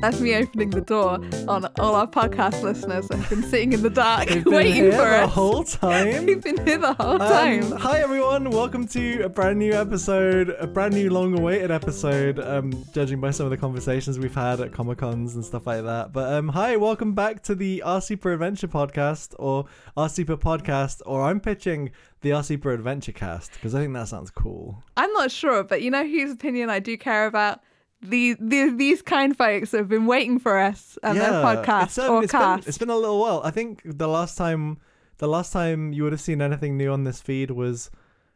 [0.00, 3.82] That's me opening the door on all our podcast listeners that have been sitting in
[3.82, 5.32] the dark waiting for the us.
[5.32, 6.26] whole time.
[6.26, 7.72] You've been here the whole Um, time.
[7.72, 12.38] hi everyone, welcome to a brand new episode, a brand new long-awaited episode.
[12.40, 15.84] Um, judging by some of the conversations we've had at comic cons and stuff like
[15.84, 16.14] that.
[16.14, 19.66] But um, hi, welcome back to the Our Super Adventure podcast or
[19.98, 21.90] Our Super podcast, or I'm pitching
[22.22, 24.82] the Our Super Adventure cast because I think that sounds cool.
[24.96, 27.60] I'm not sure, but you know whose opinion I do care about?
[28.02, 32.10] The, the, these kind folks have been waiting for us and their podcast it's, um,
[32.14, 32.62] or it's cast.
[32.64, 33.42] Been, it's been a little while.
[33.44, 34.78] I think the last time,
[35.18, 37.90] the last time you would have seen anything new on this feed was.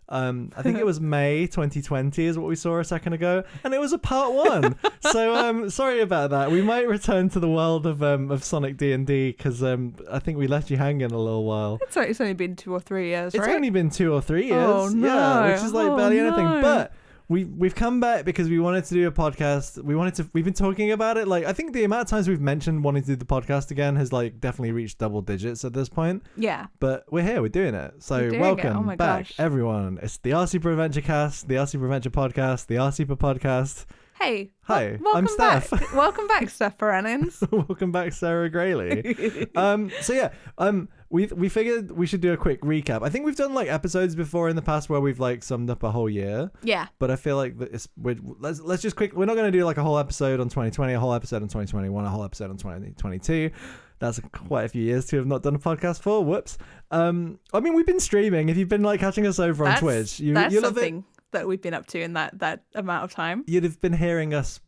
[0.06, 3.72] Um, I think it was May 2020 is what we saw a second ago, and
[3.72, 4.77] it was a part one.
[5.00, 6.50] so um, sorry about that.
[6.50, 9.94] We might return to the world of um, of Sonic D and D because um,
[10.10, 11.78] I think we left you hanging a little while.
[11.81, 13.56] it's, only, it's only been two or three years, It's right?
[13.56, 15.06] only been two or three years, Oh, no.
[15.06, 16.44] yeah, which is like Oh, barely anything.
[16.44, 16.60] no.
[16.60, 16.92] But
[17.28, 19.83] we we've come back because we wanted to do a podcast.
[19.83, 20.28] We wanted to.
[20.34, 21.27] We've been talking about it.
[21.27, 23.97] Like I think the amount of times we've mentioned wanting to do the podcast again
[23.97, 26.22] has like definitely reached double digits at this point.
[26.36, 26.66] yeah.
[26.81, 27.41] But we're here.
[27.41, 27.94] We're doing it.
[28.03, 28.41] So doing it.
[28.41, 29.34] welcome Oh my back, gosh.
[29.39, 29.98] everyone.
[30.03, 33.86] It's the Our Super Adventure Cast, the Our Super Adventure podcast, the Our Super podcast.
[34.20, 34.53] Hey.
[34.62, 35.70] Hi, wel- I'm Steph.
[35.70, 35.92] Back.
[35.94, 37.50] welcome back, Steph Purenins.
[37.69, 39.48] welcome back, Sarah Graley.
[39.56, 43.02] um so yeah um we we figured we should do a quick recap.
[43.02, 45.83] I think we've done like episodes before in the past where we've like summed up
[45.83, 46.50] a whole year.
[46.62, 46.86] Yeah.
[46.98, 49.64] but i feel like it's we're, let's let's just quick we're not going to do
[49.64, 52.56] like a whole episode on 2020 a whole episode on 2021 a whole episode on
[52.56, 53.50] 2022
[53.98, 56.25] that's quite a few years to have not done a podcast for.
[56.25, 56.58] Whoops.
[56.91, 58.48] Um i mean we've been streaming.
[58.48, 61.47] If you've been like catching us over on That's, twitch you, that's you'll something that
[61.47, 63.44] we've been up to in that, that amount of time.
[63.47, 64.60] you'd have been hearing us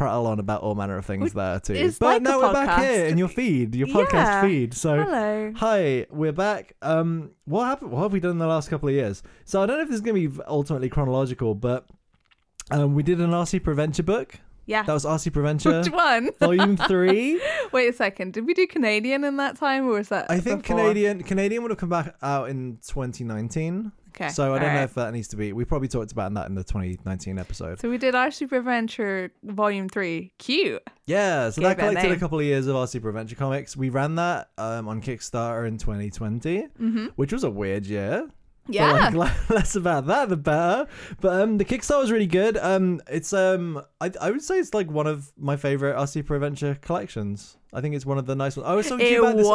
[0.00, 3.04] prattle on about all manner of things there too but like now we're back here
[3.04, 4.40] in your feed your podcast Yeah.
[4.40, 5.52] feed so Hello.
[5.56, 6.74] Hi, we're back.
[6.80, 7.90] Um, what happened?
[7.90, 9.22] What have we done in the last couple of years?
[9.44, 11.84] So I don't know if this is going to be ultimately chronological, but
[12.70, 14.38] um, we did an Our Super Adventure book.
[14.64, 14.84] Yeah.
[14.84, 16.30] That was Our Super Adventure Which one?
[16.40, 17.38] Volume Three.
[17.72, 18.32] Wait a second.
[18.32, 20.30] Did we do Canadian in that time, or was that?
[20.30, 20.78] I think before?
[20.78, 23.92] Canadian Canadian would have come back out in 2019.
[24.14, 24.28] Okay.
[24.28, 25.52] So I don't know if that needs to be.
[25.52, 27.80] We probably talked about that in the 2019 episode.
[27.80, 30.32] So we did our Super Adventure Volume Three.
[30.38, 30.82] Cute.
[31.06, 33.76] Yeah, so Gave that collected a couple of years of our Super Adventure comics.
[33.76, 37.06] We ran that um, on Kickstarter in 2020, Mm-hmm.
[37.16, 38.28] which was a weird year.
[38.68, 39.10] Yeah.
[39.12, 40.86] like, less about that, the better.
[41.20, 42.56] But um, the Kickstarter was really good.
[42.56, 46.34] Um, it's um, I, I would say it's like one of my favorite Our Super
[46.36, 47.56] Adventure collections.
[47.72, 48.66] I think it's one of the nice ones.
[48.68, 49.46] I was talking to you about was.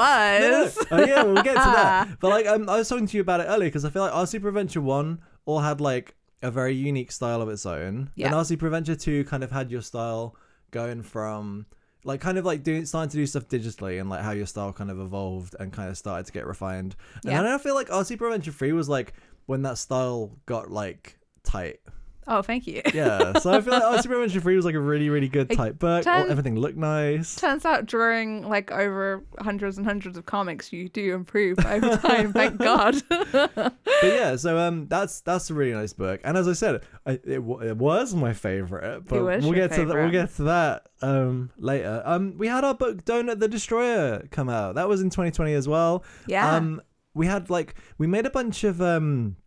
[0.73, 0.89] this.
[0.91, 1.03] No, no.
[1.03, 2.07] Oh yeah, we'll get to that.
[2.19, 4.13] But like, um, I was talking to you about it earlier because I feel like
[4.15, 8.27] Our Super Adventure One all had like a very unique style of its own, Yeah.
[8.27, 10.35] and Our Super Adventure Two kind of had your style
[10.71, 11.65] going from
[12.03, 14.71] like kind of like doing starting to do stuff digitally and like how your style
[14.71, 16.95] kind of evolved and kind of started to get refined.
[17.23, 17.41] And Yeah.
[17.41, 19.13] then I feel like Our Super Adventure Three was like
[19.47, 21.79] when that style got like tight.
[22.27, 22.81] Oh, thank you.
[22.93, 23.37] Yeah.
[23.39, 25.77] so I feel like RC Prevention Free was like a really, really good It tight
[25.77, 26.07] book.
[26.07, 27.35] All- turn- everything looked nice.
[27.35, 32.33] Turns out drawing like over hundreds and hundreds of comics, you do improve over time.
[32.33, 32.95] thank God.
[33.09, 36.21] But yeah, so um that's that's a really nice book.
[36.23, 39.67] And as I said, I, it, wa- it was my favorite, but was we'll your
[39.67, 40.11] get to that we'll favourite.
[40.27, 42.01] get to that um later.
[42.05, 44.75] Um we had our book Donut the Destroyer come out.
[44.75, 46.03] That was in 2020 as well.
[46.27, 46.55] yeah.
[46.55, 46.81] Um,
[47.13, 49.37] we had like we made a bunch of um.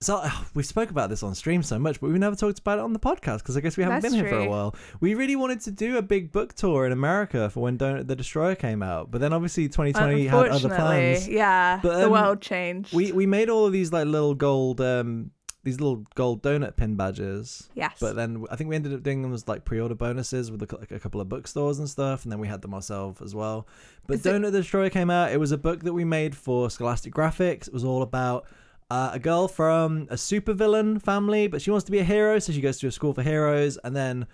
[0.00, 0.22] So
[0.54, 2.92] we spoke about this on stream so much, but we've never talked about it on
[2.92, 4.74] the podcast because I guess we haven't That's been here for a while.
[5.00, 8.16] We really wanted to do a big book tour in America for when Donut the
[8.16, 11.28] Destroyer came out, but then obviously 2020 had other plans.
[11.28, 11.80] yeah.
[11.82, 12.94] But, the um, world changed.
[12.94, 15.30] We we made all of these like little gold um
[15.66, 17.68] these little gold donut pin badges.
[17.74, 17.96] yes.
[18.00, 20.76] But then I think we ended up doing them as like pre-order bonuses with a,
[20.76, 23.66] like a couple of bookstores and stuff, and then we had them ourselves as well.
[24.06, 25.32] But Is it- Donut the Destroyer came out.
[25.32, 27.66] It was a book that we made for Scholastic Graphix.
[27.66, 28.46] It was all about
[28.90, 32.52] uh, a girl from a supervillain family, but she wants to be a hero, so
[32.52, 34.26] she goes to a school for heroes, and then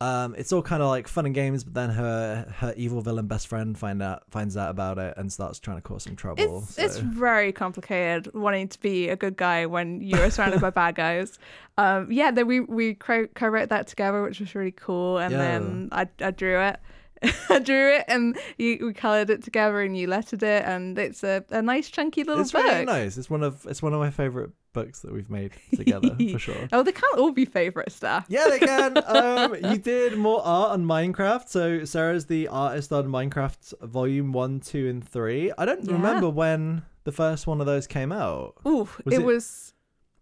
[0.00, 1.64] um, it's all kind of like fun and games.
[1.64, 5.32] But then her her evil villain best friend find out finds out about it and
[5.32, 6.64] starts trying to cause some trouble.
[6.68, 10.96] It's, it's very complicated wanting to be a good guy when you're surrounded by bad
[10.96, 11.38] guys.
[11.78, 15.18] Um, yeah, then we we co- co-wrote that together, which was really cool.
[15.18, 15.38] And Yeah.
[15.38, 16.78] then I, I drew it.
[17.48, 21.22] I drew it and you, we colored it together and you lettered it and it's
[21.24, 22.64] a, a nice chunky little it's book.
[22.64, 23.16] really nice.
[23.16, 26.68] It's one of it's one of my favorite books that we've made together for sure.
[26.72, 28.26] Oh, they can't all be favorite stuff.
[28.28, 28.98] Yeah, they can.
[29.06, 31.48] um, you did more art on Minecraft.
[31.48, 35.52] So Sarah's the artist on Minecraft Volume One, Two, and Three.
[35.56, 35.92] I don't Yeah.
[35.92, 38.54] remember when the first one of those came out.
[38.66, 39.72] Ooh, Was it, it- was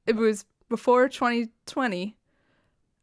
[0.07, 2.17] it was before 2020.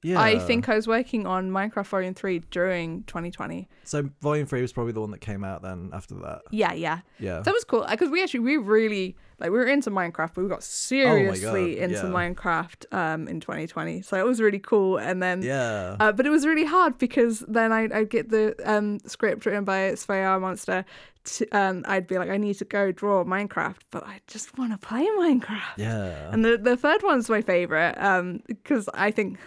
[0.02, 0.22] Yeah.
[0.22, 3.68] I think I was working on Minecraft Volume 3 during 2020.
[3.84, 4.10] so.
[4.22, 5.90] Volume three was probably the one that came out then.
[5.94, 7.00] After that, Yeah, yeah.
[7.20, 7.42] yeah.
[7.42, 10.48] That was cool because we actually we really like we were into Minecraft, but we
[10.50, 12.04] got seriously God, into yeah.
[12.04, 14.02] Minecraft um in 2020.
[14.02, 14.98] So it was really cool.
[14.98, 15.96] And then yeah.
[16.00, 19.66] uh, but it was really hard because then I I'd get the um script written
[19.66, 20.86] by Sfé Monster.
[21.26, 24.72] To, um, I'd be like, I need to go draw Minecraft, but I just want
[24.72, 25.78] to play Minecraft.
[25.78, 26.32] yeah.
[26.32, 29.38] And the the third one's my favorite um because I think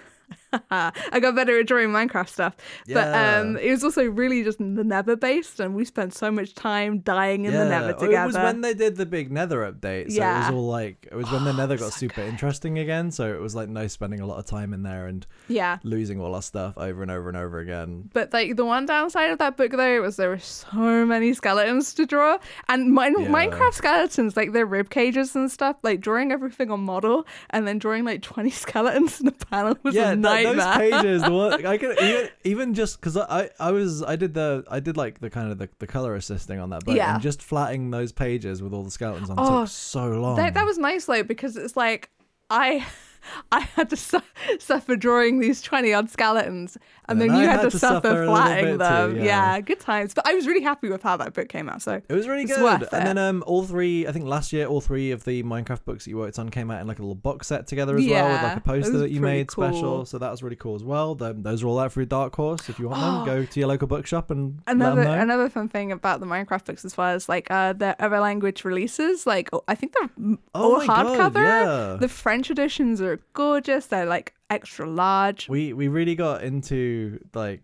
[0.70, 2.56] I got better at drawing Minecraft stuff.
[2.86, 6.54] But um it was also really just the Nether based and we spent so much
[6.54, 8.22] time dying in the Nether together.
[8.22, 10.12] It was when they did the big Nether update.
[10.12, 12.28] So it was all like it was when the Oh, Nether got so super good.
[12.28, 13.10] interesting again.
[13.10, 15.78] So it was like nice spending a lot of time in there and yeah.
[15.82, 18.08] losing all our stuff over and over and over again.
[18.12, 21.92] But like the one downside of that book though was there were so many skeletons
[21.94, 22.38] to draw,
[22.68, 23.28] and mine, Yeah.
[23.28, 27.78] Minecraft skeletons like their rib cages and stuff, like drawing everything on model and then
[27.78, 30.90] drawing like twenty skeletons in a panel was yeah, a th- nightmare.
[30.90, 31.22] those pages.
[31.22, 34.80] The one I can even, even just because I I was I did the I
[34.80, 37.14] did like the kind of the, the color assisting on that book Yeah.
[37.14, 40.36] and just flatting those pages with all the skeletons on Oh, took so long.
[40.36, 42.10] That, that was nice though because it's like
[42.50, 42.86] I
[43.50, 44.20] I had to su-
[44.58, 46.76] suffer drawing these twenty odd skeletons,
[47.08, 49.14] and, And then you had, had to, suffer, suffer flatting them.
[49.14, 49.54] too, yeah.
[49.54, 49.60] yeah.
[49.60, 50.14] good times.
[50.14, 51.82] But I was really happy with how that book came out.
[51.82, 52.58] So It was really good.
[52.58, 52.90] And it.
[52.90, 56.10] then um all three I think last year all three of the Minecraft books that
[56.10, 58.42] you worked on came out in like a little box set together as well with
[58.42, 60.04] like a poster that you made special.
[60.06, 61.14] So that was really cool as well.
[61.14, 62.68] Them- those are all out through Dark Horse.
[62.68, 63.16] If you want Oh.
[63.16, 65.22] them, go to your local bookshop and another let them know.
[65.22, 68.64] another fun thing about the Minecraft books as well is like uh the other language
[68.64, 69.26] releases.
[69.26, 70.10] Like oh, I think they're
[70.54, 71.36] oh all hardcover.
[71.36, 71.96] yeah.
[72.00, 73.86] The French editions are gorgeous.
[73.86, 75.48] They're like extra large.
[75.48, 77.60] we we really got into like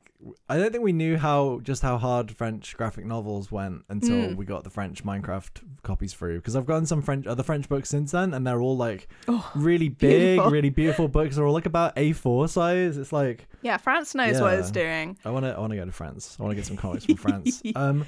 [0.48, 4.36] I don't think we knew how just how hard French graphic novels went until Mm.
[4.36, 7.88] we got the French Minecraft copies through because I've gotten some French other French books
[7.88, 10.50] since then and they're all like Oh, really big, beautiful.
[10.50, 11.36] really beautiful books.
[11.36, 12.96] They're all like about A4 size.
[12.98, 15.16] It's like yeah, France knows what it's doing.
[15.24, 16.36] I want to I want to go to France.
[16.40, 17.62] I want to get some comics from France.
[17.76, 18.04] Um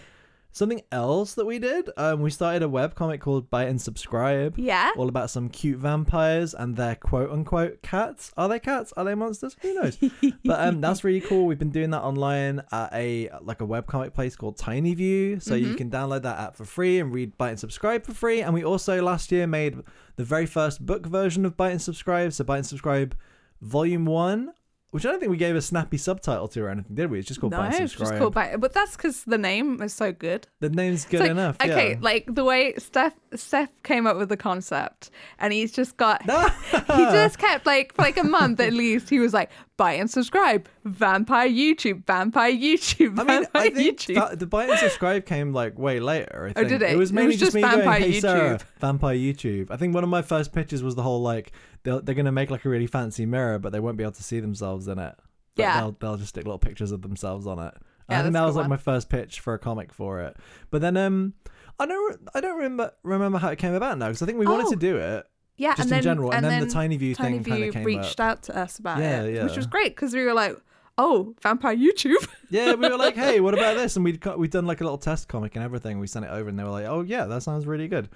[0.52, 4.58] something else that we did, um we started a web comic called Bite and Subscribe.
[4.58, 4.90] Yeah.
[4.96, 8.32] All about some cute vampires and their quote unquote cats.
[8.36, 8.92] Are they cats?
[8.96, 9.56] Are they monsters?
[9.62, 9.96] Who knows?
[10.44, 11.46] but um, that's really cool.
[11.46, 15.68] We've been doing that online at a like a webcomic place called Tinyview, so you
[15.74, 15.76] Mhm.
[15.76, 18.40] can download that app for free and read Bite and Subscribe for free.
[18.42, 19.78] And we also last year made
[20.16, 23.14] the very first book version of Bite and Subscribe, so Bite and Subscribe
[23.62, 24.52] Volume One,
[24.90, 27.20] which I don't think we gave a snappy subtitle to or anything, did we?
[27.20, 28.56] It's just called no, and it's just called Bite.
[28.58, 30.48] But that's because the name is so good.
[30.58, 31.56] the name's good like, enough.
[31.62, 31.98] Okay, yeah.
[32.00, 36.22] like the way Steph Steph came up with the concept, and he's just got
[36.70, 39.08] he just kept like for like a month at least.
[39.08, 43.98] He was like, buy and subscribe, vampire YouTube, vampire YouTube, I vampire mean, I think
[44.00, 44.38] YouTube.
[44.38, 46.52] the buy and subscribe came like way later.
[46.56, 46.90] I Oh, did it?
[46.92, 49.70] It was It mainly was just, just me going, Vampire "Hey Sarah, YouTube." vampire YouTube."
[49.70, 52.50] I think one of my first pitches was the whole like they're they're gonna make
[52.50, 55.14] like a really fancy mirror, but they won't be able to see themselves in it.
[55.56, 55.80] But Yeah.
[55.80, 57.74] they'll they'll just stick little pictures of themselves on it.
[58.08, 58.70] Yeah, I think that was like one.
[58.70, 60.36] my first pitch for a comic for it.
[60.70, 61.34] But then um.
[61.78, 62.20] I don't.
[62.34, 64.70] I don't remember remember how it came about now because I think we wanted Oh,
[64.72, 65.24] to do it
[65.56, 67.84] yeah, just and in then, general, and, then, the Tinyview Tiny thing kind of came
[67.84, 68.26] reached up.
[68.32, 70.58] out to us about Yeah, it, which was great because we were like,
[71.00, 72.24] oh, vampire YouTube.
[72.52, 73.94] Yeah, we were like, hey, what about this?
[73.94, 76.00] And we'd co- we'd done like a little test comic and everything.
[76.00, 78.08] We sent it over, and they were like, oh yeah, that sounds really good.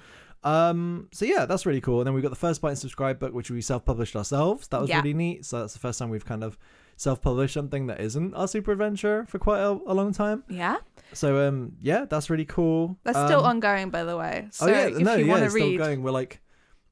[0.43, 2.01] Um, so yeah, that's really cool.
[2.01, 4.67] And then we got the first bite and subscribe book, which we self-published ourselves.
[4.69, 4.99] That was Yeah.
[4.99, 5.45] really neat.
[5.47, 6.59] So that's the first time we've kind of
[6.97, 10.45] self-published something that isn't our super adventure for quite a, a long time.
[10.49, 10.77] yeah,
[11.13, 12.99] So um, yeah, that's really cool.
[13.05, 14.49] that's still Um, ongoing, by the way.
[14.51, 16.03] So oh yeah, if no, you yeah, want to it's still read, going.
[16.03, 16.41] We're like.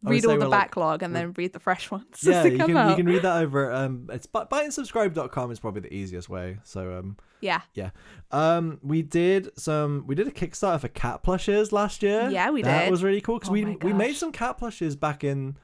[0.03, 2.77] Read all the we're like- backlog and then read the fresh ones yeah, you can
[2.77, 2.91] out.
[2.91, 3.71] you can read that over.
[3.73, 6.59] Um, it's biteandsubscribe.com is probably the easiest way.
[6.65, 7.91] So um, yeah, yeah.
[8.31, 10.05] Um, we did some.
[10.07, 12.29] We did a Kickstarter for cat plushes last year.
[12.31, 12.87] Yeah, we that did.
[12.87, 15.57] That was really cool because Oh we we made some cat plushes back in.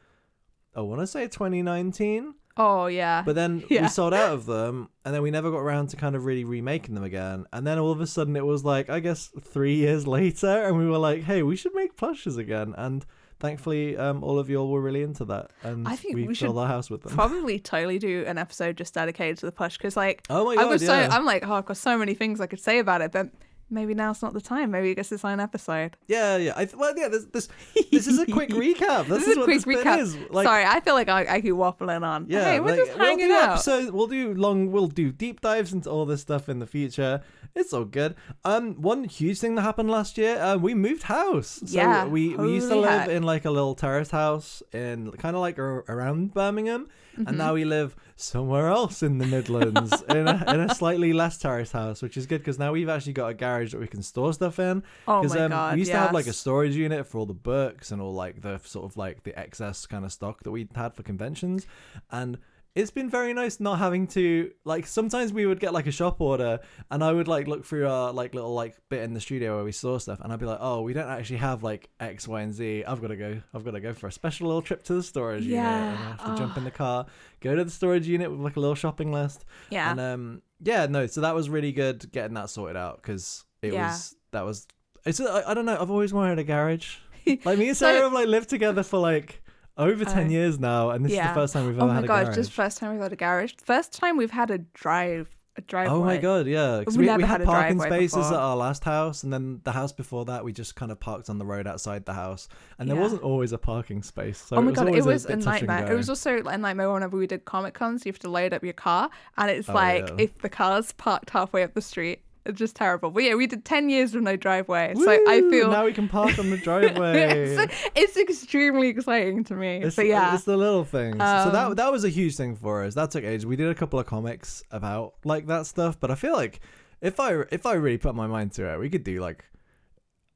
[0.77, 3.83] I want to say 2019, oh yeah, but then Yeah.
[3.83, 6.45] we sold out of them, and then we never got around to kind of really
[6.45, 7.47] remaking them again.
[7.53, 10.79] And then all of a sudden, it was like I guess three years later, and
[10.79, 13.05] we were like, "Hey, we should make plushes again." And
[13.41, 16.59] thankfully, um, all of y'all were really into that, and I think we, we filled
[16.59, 17.13] our house with them.
[17.15, 20.57] probably totally do an episode just dedicated to the push because like oh my I
[20.57, 20.71] god!
[20.71, 21.09] was so yeah.
[21.11, 23.29] I'm like oh I've got so many things I could say about it, but
[23.71, 24.71] maybe now's not the time.
[24.71, 25.97] Maybe it's its own episode.
[26.07, 26.53] Yeah, yeah.
[26.57, 27.09] I th- well, yeah.
[27.09, 27.49] This, this
[27.93, 29.07] this is a quick recap.
[29.09, 29.99] This, This is a what quick recap.
[29.99, 30.17] is.
[30.31, 32.27] Like, Sorry, I feel like I, I keep waffling on.
[32.29, 33.51] Yeah, we're like, just we'll do out.
[33.53, 33.91] episodes.
[33.93, 34.73] We'll do long.
[34.73, 37.23] We'll do deep dives into all this stuff in the future.
[37.55, 38.15] It's all good.
[38.45, 40.39] Um, one huge thing that happened last year.
[40.41, 41.61] Uh, we moved house.
[41.65, 43.09] So Yeah, we we used to live heck.
[43.11, 47.29] in like a little terrace house in kind of like ar- around Birmingham, Mm-hmm.
[47.29, 51.37] and now we live somewhere else in the Midlands in a, in a slightly less
[51.37, 54.03] terrace house, which is good because now we've actually got a garage that we can
[54.03, 54.85] store stuff in.
[55.09, 57.35] oh my um, god, we used to have like a storage unit for all the
[57.35, 60.69] books and all like the sort of like the excess kind of stock that we
[60.75, 61.67] had for conventions,
[62.11, 62.39] and
[62.75, 66.21] it's been very nice not having to like sometimes we would get like a shop
[66.21, 66.61] order
[66.91, 69.65] and I would like look through our like little like bit in the studio where
[69.65, 72.41] we saw stuff and I'd be like, Oh, we don't actually have like X, Y,
[72.41, 72.85] and Z.
[72.85, 75.57] I've gotta go I've gotta go for a special little trip to the storage unit.
[75.57, 75.89] Yeah.
[75.89, 76.59] And I have to jump Oh.
[76.59, 77.07] in the car,
[77.41, 79.45] go to the storage unit with like a little shopping list.
[79.71, 79.91] Yeah.
[79.91, 83.73] And um yeah, no, so that was really good getting that sorted out because it
[83.73, 83.89] Yeah.
[83.91, 84.67] was that was
[85.05, 86.97] it's I, I don't know, I've always wanted a garage.
[87.45, 89.43] Like me and So- Sarah have like lived together for like
[89.79, 90.31] over ten Oh.
[90.31, 92.07] years now, and this is the first time we've oh ever my had a.
[92.07, 92.37] Oh my gosh, garage.
[92.37, 93.53] just first time we've had a garage.
[93.65, 95.93] First time we've had a drive a driveway.
[95.95, 96.85] Oh my god, yeah.
[96.87, 98.35] We we, never we had had a parking spaces before.
[98.35, 101.29] at our last house, and then the house before that, we just kind of parked
[101.29, 103.03] on the road outside the house, and there Yeah.
[103.03, 104.39] wasn't always a parking space.
[104.39, 105.93] So oh my it was god, it was a, a, bit touch and nightmare.
[105.93, 108.07] It was also a nightmare whenever we did Comic Cons.
[108.07, 110.15] You have to load up your car, and it's Oh, like yeah.
[110.19, 113.11] if the car's parked halfway up the street, it's just terrible.
[113.11, 116.09] But yeah, we did ten years with no driveway, so I feel now we can
[116.09, 117.55] park on the driveway.
[117.57, 119.79] it's, it's extremely exciting to me.
[119.83, 121.17] It's, but yeah, it's the little things.
[121.19, 122.95] so Um, that that was a huge thing for us.
[122.95, 123.47] That took ages.
[123.47, 126.61] We did a couple of comics about like that stuff, but I feel like
[127.01, 129.45] if I if I really put my mind to it, we could do like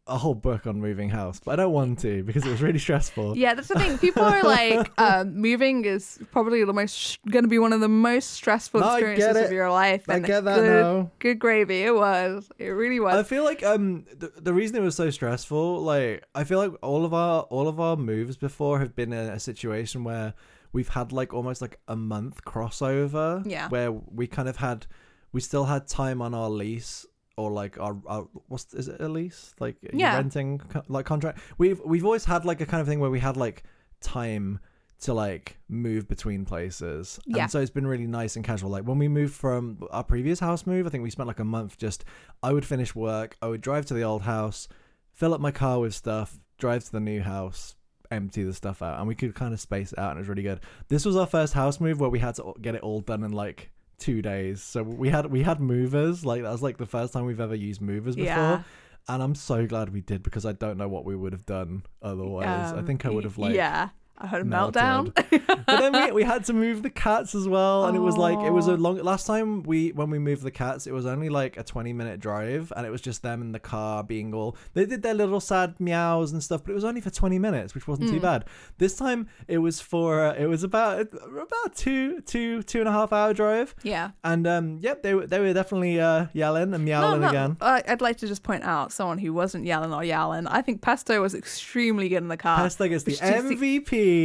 [0.06, 1.40] a whole book on moving house.
[1.42, 3.37] But I don't want to because it was really stressful.
[3.42, 3.99] Yeah, that's the thing.
[3.99, 7.88] People are like, um, moving is probably the most going to be one of the
[7.88, 10.04] most stressful No, experiences of your life.
[10.09, 11.11] I and get that good, now.
[11.18, 11.82] Good gravy.
[11.82, 12.50] It was.
[12.59, 13.14] It really was.
[13.14, 16.73] I feel like um the, the reason it was so stressful, like I feel like
[16.82, 20.35] all of our all of our moves before have been in a situation where
[20.73, 23.44] we've had like almost like a month crossover.
[23.47, 23.68] Yeah.
[23.68, 24.87] Where we kind of had
[25.32, 27.06] we still had time on our lease
[27.37, 29.55] or like our, our what's is it a lease?
[29.59, 30.17] Like Yeah.
[30.17, 31.41] renting like contract.
[31.59, 33.62] We've we've always had like a kind of thing where we had like
[34.01, 34.61] time
[35.01, 37.19] to like move between places.
[37.27, 37.43] Yeah.
[37.45, 38.71] And so it's been really nice and casual.
[38.71, 41.45] Like when we moved from our previous house move, I think we spent like a
[41.45, 42.05] month just
[42.43, 44.69] I would finish work, I would drive to the old house,
[45.12, 47.75] fill up my car with stuff, drive to the new house,
[48.12, 50.29] empty the stuff out, and we could kind of space it out and it was
[50.29, 50.61] really good.
[50.89, 53.33] This was our first house move where we had to get it all done in
[53.33, 53.71] like
[54.02, 54.62] two days.
[54.62, 57.54] So we had we had movers, like that was like the first time we've ever
[57.54, 58.26] used movers before.
[58.35, 58.62] yeah.
[59.09, 61.82] And I'm so glad we did because I don't know what we would have done
[62.02, 62.73] otherwise.
[62.73, 63.88] I Um, think I would have like Yeah.
[64.23, 64.83] I had a melted.
[64.83, 65.12] meltdown.
[65.67, 68.38] but then we, we had to move the cats as well and it was like
[68.38, 71.29] it was a long last time we when we moved the cats it was only
[71.29, 74.57] like a 20 minute drive and it was just them in the car being all
[74.75, 77.75] they did their little sad meows and stuff but it was only for 20 minutes
[77.75, 78.23] which wasn't too Mm.
[78.23, 78.45] bad
[78.79, 82.93] this time it was for uh, it was about about two two two and a
[82.93, 84.11] half hour drive yeah.
[84.23, 88.00] and um yep they were they were definitely uh yelling and meowing again I- I'd
[88.00, 90.47] like to just point out someone who wasn't yelling or yelling.
[90.47, 92.59] I think Pesto was extremely good in the car.
[92.59, 93.59] Pesto gets the MVP.
[93.59, 93.81] the-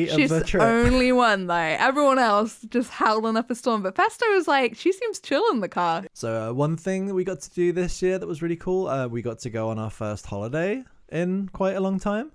[0.08, 0.63] She's of the trip.
[0.63, 1.53] only one though.
[1.56, 3.84] Everyone else just howling up a storm.
[3.84, 6.03] But Pesto was like, she seems chill in the car.
[6.13, 8.88] So uh, one thing that we got to do this year that was really cool,
[8.88, 12.32] uh, we got to go on our first holiday in quite a long time.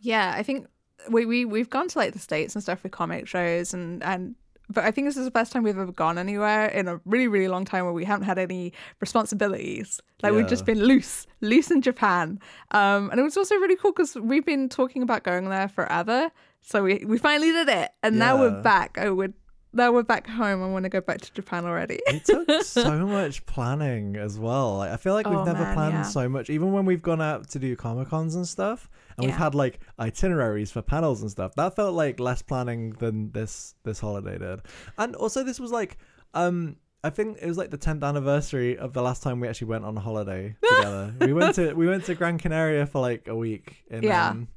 [0.00, 0.66] Yeah, I think
[1.10, 4.34] we we we've gone to like the states and stuff for comic shows and and
[4.68, 7.28] but I think this is the first time we've ever gone anywhere in a really
[7.28, 10.00] really long time where we haven't had any responsibilities.
[10.22, 12.40] Like we've just been loose, loose in Japan.
[12.72, 16.32] Um, and it was also really cool because we've been talking about going there forever.
[16.62, 18.98] So we we finally did it, and now we're back.
[19.00, 19.32] Oh, we're
[19.72, 20.62] now we're back home.
[20.62, 22.00] I want to go back to Japan already.
[22.06, 24.78] It took so much planning as well.
[24.78, 26.02] Like, I feel like we've Oh, never man, planned yeah.
[26.02, 29.34] so much, even when we've gone out to do comic cons and stuff, and we've
[29.34, 29.38] Yeah.
[29.38, 31.54] had like itineraries for panels and stuff.
[31.56, 34.60] That felt like less planning than this this holiday did.
[34.98, 35.98] And also, this was like,
[36.34, 39.68] um, I think it was like the tenth anniversary of the last time we actually
[39.68, 41.14] went on a holiday together.
[41.20, 44.30] we went to we went to Gran Canaria for like a week in Yeah.
[44.30, 44.48] um,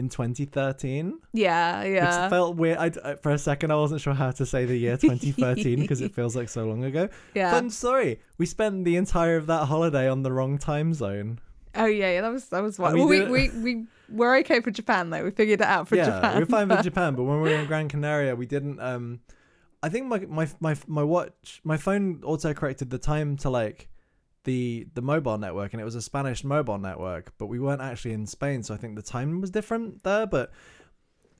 [0.00, 1.18] in 2013.
[1.32, 2.22] yeah, yeah.
[2.24, 2.78] Which felt weird.
[2.78, 6.00] I, I- for a second, I wasn't sure how to say the year 2013 because
[6.00, 7.08] it feels like so long ago.
[7.34, 7.50] yeah.
[7.52, 8.20] Fun story.
[8.38, 11.38] We spent the entire of that holiday on the wrong time zone.
[11.74, 14.72] Oh yeah, yeah, that was that was we well, we, we we were okay for
[14.72, 15.22] Japan though.
[15.22, 16.34] We figured it out for yeah, Japan.
[16.34, 18.80] we were fine for Japan, but when we were in Gran Canaria, we didn't.
[18.80, 19.20] Um,
[19.82, 23.88] I think my my my my watch, my phone auto corrected the time to like
[24.44, 28.12] the the mobile network, and it was a Spanish mobile network, but we weren't actually
[28.12, 30.26] in Spain, so I think the time was different there.
[30.26, 30.50] But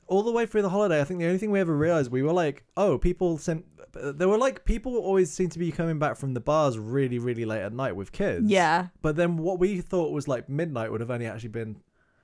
[0.07, 2.23] all the way through the holiday, I think the only thing we ever realized we
[2.23, 3.64] were like, oh, people sent.
[3.92, 7.45] There were like people always seem to be coming back from the bars really, really
[7.45, 8.49] late at night with kids.
[8.49, 11.76] yeah, But then what we thought was like midnight would have only actually been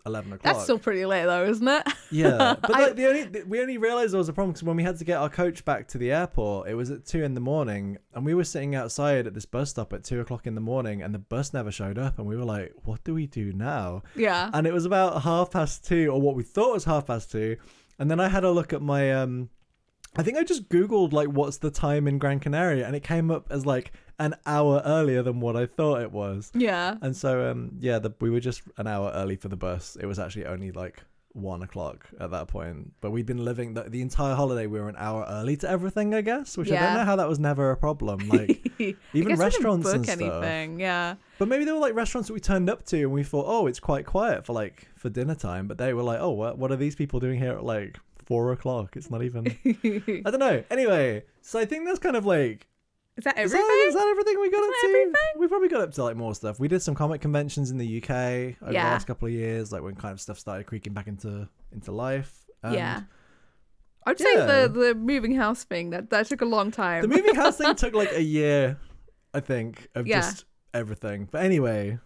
[0.06, 0.54] eleven o'clock.
[0.54, 1.82] that's still pretty late though, isn't it?
[2.10, 4.82] Yeah, but I- the only we only realized there was a problem because when we
[4.84, 7.40] had to get our coach back to the airport, it was at two in the
[7.40, 10.60] morning, and we were sitting outside at this bus stop at two o'clock in the
[10.60, 13.52] morning, and the bus never showed up, and we were like, "What do we do
[13.52, 14.50] now?" yeah.
[14.54, 17.56] And it was about half past two, or what we thought was half past two,
[17.98, 19.50] and then I had a look at my um,
[20.16, 23.30] I think I just googled like what's the time in Gran Canaria, and it came
[23.30, 26.50] up as like an hour earlier than what I thought it was.
[26.54, 26.96] Yeah.
[27.02, 29.96] And so, um, yeah, the, we were just an hour early for the bus.
[30.00, 31.02] It was actually only like
[31.36, 32.92] one o'clock at that point.
[33.00, 34.66] But we'd been living the, the entire holiday.
[34.66, 37.28] We were an hour early to everything, I guess, which I don't know how that
[37.28, 38.30] was never a problem.
[38.36, 40.20] Like even guess we didn't restaurants and stuff.
[40.20, 40.80] anything.
[40.80, 41.14] Yeah.
[41.38, 43.66] But maybe there were like restaurants that we turned up to and we thought, oh,
[43.66, 45.68] it's quite quiet for like for dinner time.
[45.68, 48.52] But they were like, oh, what what are these people doing here at like four
[48.52, 48.96] o'clock?
[48.96, 49.46] It's not even.
[50.26, 50.62] I don't know.
[50.70, 52.66] Anyway, so I think that's kind of like
[53.16, 53.66] Is that is everything?
[53.66, 54.86] that, is that everything we got Is up to?
[54.88, 55.12] everything?
[55.38, 56.60] We probably got up to like more stuff.
[56.60, 58.10] We did some comic conventions in the UK
[58.62, 61.48] over the last couple of years, like when kind of stuff started creaking back into
[61.72, 62.44] into life.
[62.62, 63.00] And yeah.
[64.06, 64.24] I'd yeah.
[64.26, 67.02] say the the moving house thing that that took a long time.
[67.02, 68.78] The moving house thing took like a year,
[69.34, 70.20] I think, of Yeah.
[70.20, 71.28] just everything.
[71.30, 71.98] But anyway,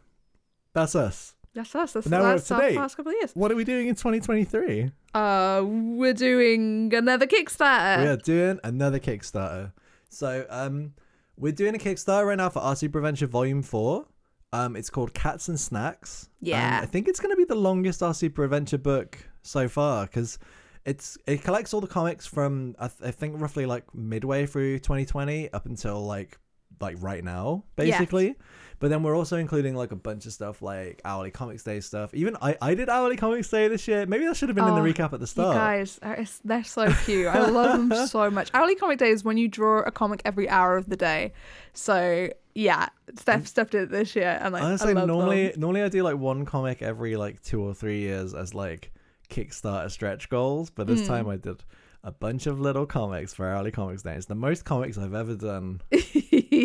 [0.72, 1.34] that's us.
[1.54, 1.92] That's us.
[1.92, 3.32] That's, now we're our to past couple of years.
[3.34, 4.90] What are we doing in 2023?
[5.14, 8.02] Uh, we're doing another Kickstarter.
[8.02, 9.72] we are doing another Kickstarter.
[10.08, 10.92] So, um,
[11.36, 14.06] we're doing a Kickstarter right now for Our Super Adventure Volume 4.
[14.52, 16.28] Um, it's called Cats and Snacks.
[16.40, 16.76] Yeah.
[16.76, 20.06] And I think it's going to be the longest Our Super Adventure book so far
[20.06, 20.38] because
[20.84, 24.78] it's it collects all the comics from I, th- I think roughly like midway through
[24.80, 26.38] 2020 up until like
[26.80, 28.34] like right now basically.
[28.78, 32.14] But then we're also including like a bunch of stuff like hourly comics day stuff.
[32.14, 34.06] Even I I did hourly comics day this year.
[34.06, 35.54] Maybe that should have been in the Oh, recap at the start.
[35.54, 36.00] guys,
[36.44, 37.26] they're so cute.
[37.26, 38.50] I love them so much.
[38.54, 41.34] Hourly Comic Day is when you draw a comic every hour of the day.
[41.74, 45.60] So yeah, Steph Steph did it this year, and like Honestly, I normally them.
[45.60, 48.92] normally I do like one comic every like two or three years as like
[49.28, 51.06] Kickstarter stretch goals, but this Mm.
[51.06, 51.62] time I did
[52.02, 54.14] a bunch of little comics for hourly comics day.
[54.14, 55.82] It's the most comics I've ever done.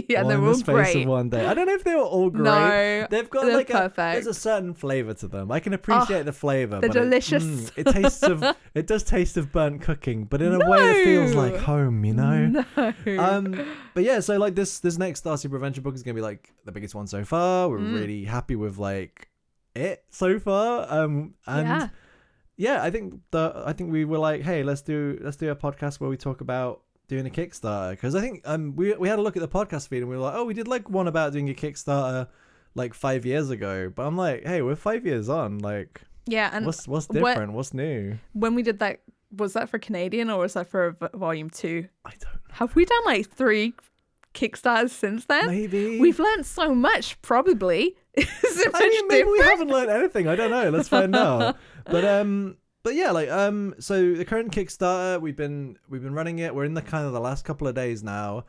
[0.10, 0.96] yeah, all they're all the space great.
[1.04, 1.46] of one day.
[1.46, 2.44] I don't know if they were all great.
[2.44, 5.52] No, They've got they're like a there's a certain flavor to them.
[5.52, 6.80] I can appreciate the flavor.
[6.80, 7.44] they're but it- delicious.
[7.44, 11.04] mm, It, tastes of it does taste of burnt cooking, but in a way it
[11.04, 12.04] feels like home.
[12.06, 12.64] You know.
[12.78, 12.94] no.
[13.20, 16.22] Um, but yeah, so like this this next Our Super Adventure book is gonna be
[16.22, 17.70] like the biggest one so far.
[17.70, 17.94] We're Mm.
[17.96, 19.30] really happy with like
[19.76, 20.86] it so far.
[20.92, 21.88] Um, and yeah.
[22.58, 22.84] yeah.
[22.84, 26.00] I think the I think we were like, hey, let's do let's do a podcast
[26.00, 29.22] where we talk about doing a Kickstarter because I think um we we had a
[29.22, 31.34] look at the podcast feed and we were like, oh, we did like one about
[31.34, 32.28] doing a Kickstarter
[32.74, 35.60] like five years ago, but I'm like, hey, we're five years on.
[35.60, 37.54] Like, yeah, and what's what's what- different?
[37.54, 38.18] What's new?
[38.34, 39.02] when we did that,
[39.36, 41.88] was that for Canadian or was that for v- Volume Two?
[42.06, 43.74] I don't Have we done like three
[44.34, 45.48] Kickstarters since then?
[45.48, 47.96] maybe We've learned so much, probably.
[48.16, 50.28] Is it I mean, maybe we haven't learned anything.
[50.28, 50.70] I don't know.
[50.70, 51.58] Let's find out.
[51.86, 56.38] But um, but yeah, like um, so the current Kickstarter, we've been we've been running
[56.38, 56.54] it.
[56.54, 58.46] We're in the kind of the last couple of days now.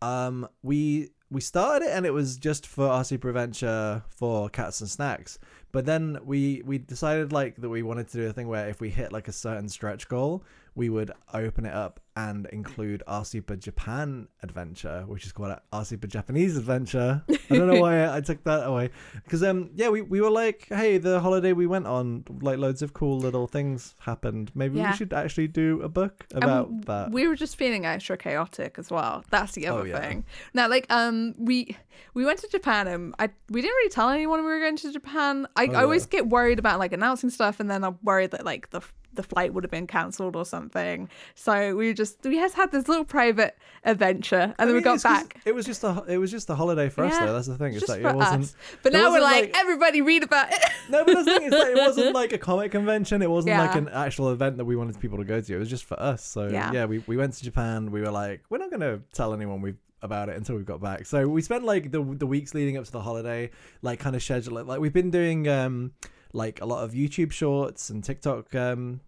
[0.00, 4.80] Um, we we started it and it was just for Our Super Adventure for cats
[4.80, 5.40] and snacks.
[5.72, 8.80] But then we we decided like that we wanted to do a thing where if
[8.80, 13.24] we hit like a certain stretch goal, we would open it up and include our
[13.24, 17.22] Super Japan adventure, which is called our Super Japanese adventure.
[17.28, 18.90] I don't know why I took that away
[19.24, 22.82] because um yeah we, we were like hey the holiday we went on like loads
[22.82, 24.90] of cool little things happened maybe Yeah.
[24.90, 28.90] we should actually do a book about that We were just feeling extra chaotic as
[28.90, 29.24] well.
[29.30, 30.00] That's the other Oh, yeah.
[30.00, 30.24] thing.
[30.54, 31.76] Now, like, um, we
[32.14, 34.92] we went to Japan and I we didn't really tell anyone we were going to
[34.92, 35.46] Japan.
[35.56, 36.18] I, Oh, I always yeah.
[36.18, 38.80] get worried about like announcing stuff, and then I'm worried that like the
[39.20, 41.08] the flight would have been cancelled or something.
[41.34, 45.02] So we just we just had this little private adventure, and I then we got
[45.02, 45.40] back.
[45.44, 47.32] it was just a it was just a holiday for us Yeah, though.
[47.34, 47.74] That's the thing.
[47.74, 50.58] it's like it wasn't us, but now we're like, like- everybody read about it.
[50.90, 51.42] no but the thing.
[51.44, 53.22] Is like it wasn't like a comic convention.
[53.22, 55.54] It wasn't like an actual event that we wanted people to go to.
[55.54, 56.24] It was just for us.
[56.24, 56.72] So Yeah.
[56.72, 57.90] yeah, we, we went to Japan.
[57.90, 61.04] We were like we're not gonna tell anyone we about it until we got back.
[61.06, 63.50] So we spent like the the weeks leading up to the holiday
[63.82, 64.66] like kind of schedule it.
[64.66, 65.92] Like we've been doing um
[66.32, 69.00] like a lot of YouTube shorts and TikTok um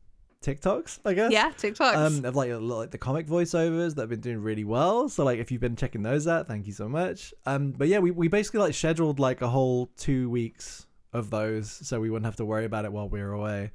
[0.43, 1.95] TikToks I guess yeah, TikToks.
[1.97, 5.39] um of like like the comic voiceovers that have been doing really well so like
[5.39, 8.29] if you've been checking those out thank you so much um but yeah we, we
[8.29, 12.45] basically like scheduled like a whole two weeks of those so we wouldn't have to
[12.45, 13.71] worry about it while we were away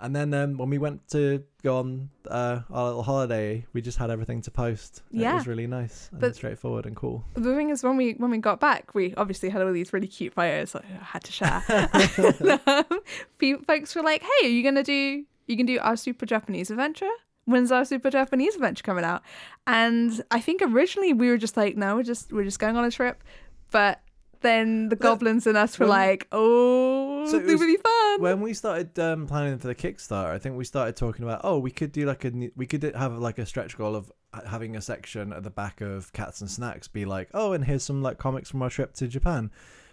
[0.00, 3.98] and then um when we went to go on uh our little holiday we just
[3.98, 5.32] had everything to post Yeah.
[5.32, 8.30] it was really nice and But- straightforward and cool the thing is, when we when
[8.30, 11.32] we got back, we obviously had all these really cute photos that I had to
[11.32, 11.62] share.
[11.68, 12.60] and,
[13.58, 15.24] um, folks were like, "Hey, are you gonna do?
[15.48, 17.10] You can do our Super Japanese adventure?
[17.46, 19.22] When's our Super Japanese adventure coming out?"
[19.66, 22.84] And I think originally we were just like, "No, we're just we're just going on
[22.84, 23.24] a trip,"
[23.70, 24.00] but
[24.40, 27.76] then the Well, goblins and us were like, "Oh, So it it'll be was- really
[27.78, 31.40] fun." when we started um, planning for the Kickstarter, I think we started talking about
[31.44, 34.12] oh we could do like a we could have like a stretch goal of
[34.46, 37.82] having a section at the back of Cats and Snacks be like oh and here's
[37.82, 39.50] some like comics from our trip to Japan.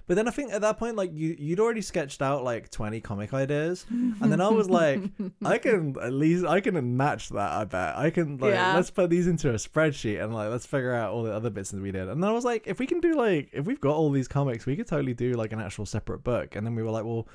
[0.07, 3.01] But then I think at that point, like you, you'd already sketched out like twenty
[3.01, 5.01] comic ideas, and then I was like,
[5.45, 7.51] I can at least I can match that.
[7.53, 8.37] I bet I can.
[8.37, 8.75] Like, Yeah.
[8.75, 11.71] let's put these into a spreadsheet and like let's figure out all the other bits
[11.71, 12.07] that we did.
[12.07, 14.27] And then I was like, if we can do like if we've got all these
[14.27, 16.55] comics, we could totally do like an actual separate book.
[16.55, 17.27] And then we were like, well,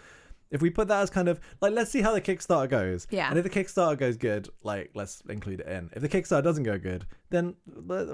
[0.50, 3.06] if we put that as kind of like let's see how the Kickstarter goes.
[3.10, 3.28] Yeah.
[3.30, 5.90] And if the Kickstarter goes good, like let's include it in.
[5.94, 7.54] If the Kickstarter doesn't go good, then
[7.88, 8.04] uh,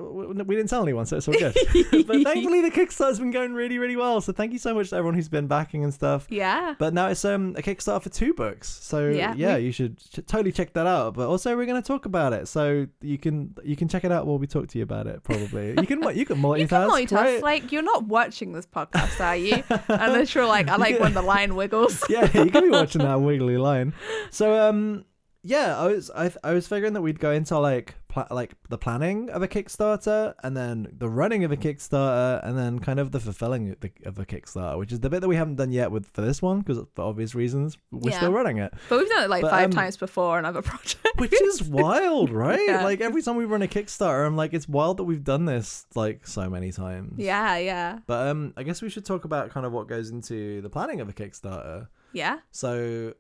[0.45, 1.55] we didn't sell anyone, so it's all good.
[2.07, 4.21] but thankfully the Kickstarter's been going really, really well.
[4.21, 6.27] So thank you so much to everyone who's been backing and stuff.
[6.29, 6.75] Yeah.
[6.79, 9.99] But now it's um a Kickstarter for two books, so Yeah, yeah, we- you should
[9.99, 11.15] ch- totally check that out.
[11.15, 14.13] But also we're going to talk about it, so you can you can check it
[14.13, 15.23] out while we talk to you about it.
[15.25, 17.13] Probably you can you can multitask, You can multitask.
[17.13, 17.43] right?
[17.43, 19.63] Like you're not watching this podcast, are you?
[19.89, 22.05] Unless you're like, I like when the line wiggles.
[22.11, 23.93] yeah, you can be watching that wiggly line.
[24.31, 25.05] So um
[25.43, 28.79] yeah, I was I, I was figuring that we'd go into like pla- like the
[28.79, 33.13] planning of a Kickstarter and then the running of a Kickstarter and then kind of
[33.13, 35.71] the fulfilling of the, of a Kickstarter, which is the bit that we haven't done
[35.71, 38.17] yet with for this one because for obvious reasons we're Yeah.
[38.17, 38.75] still running it.
[38.89, 40.97] But we've done it like But, five um, times before on other projects.
[41.17, 42.59] which is wild, right?
[42.67, 42.83] Yeah.
[42.83, 45.87] Like every time we run a Kickstarter, I'm like, it's wild that we've done this
[45.95, 47.21] like so many times.
[47.21, 50.61] yeah, yeah, But um, I guess we should talk about kind of what goes into
[50.61, 51.87] the planning of a Kickstarter.
[52.13, 52.39] Yeah.
[52.51, 53.15] So,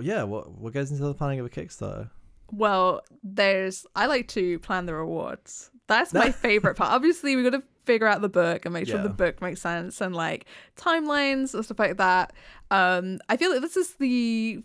[0.00, 2.10] yeah, what what goes into the planning of a Kickstarter?
[2.50, 3.86] Well, there's.
[3.96, 5.70] I like to plan the rewards.
[5.86, 6.90] That's my favorite part.
[6.92, 9.02] Obviously, we got to figure out the book and make sure Yeah.
[9.02, 12.32] the book makes sense and like timelines and stuff like that.
[12.70, 14.62] Um, I feel like this is the.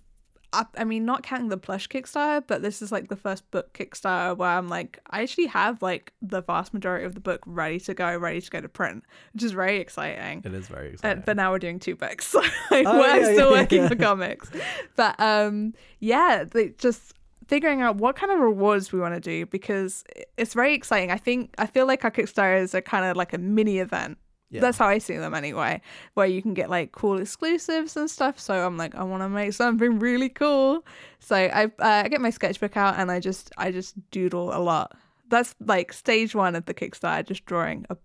[0.54, 3.74] I, I mean, not counting the plush Kickstarter, but this is like the first book
[3.74, 7.80] Kickstarter where I'm like, I actually have like the vast majority of the book ready
[7.82, 10.42] to go, ready to go to print, which is very exciting.
[10.46, 11.24] It is very Uh, exciting.
[11.26, 12.28] but now we're doing two books.
[12.38, 12.40] So
[12.76, 13.88] like, Oh, we're yeah, still yeah, working yeah.
[13.90, 14.50] the comics.
[14.96, 16.46] But um, yeah,
[16.78, 17.14] just
[17.48, 20.04] figuring out what kind of rewards we want to do because
[20.38, 21.12] it's very exciting.
[21.12, 24.18] I think I feel like our Kickstarters are kind of like a mini event.
[24.50, 24.62] Yeah.
[24.62, 25.82] That's how I see them anyway,
[26.14, 28.40] where you can get like cool exclusives and stuff.
[28.40, 30.86] So I'm like, I want to make something really cool.
[31.20, 34.60] So I uh, I get my sketchbook out and I just I just doodle a
[34.60, 34.96] lot.
[35.30, 37.98] That's like stage one of the Kickstarter, just drawing a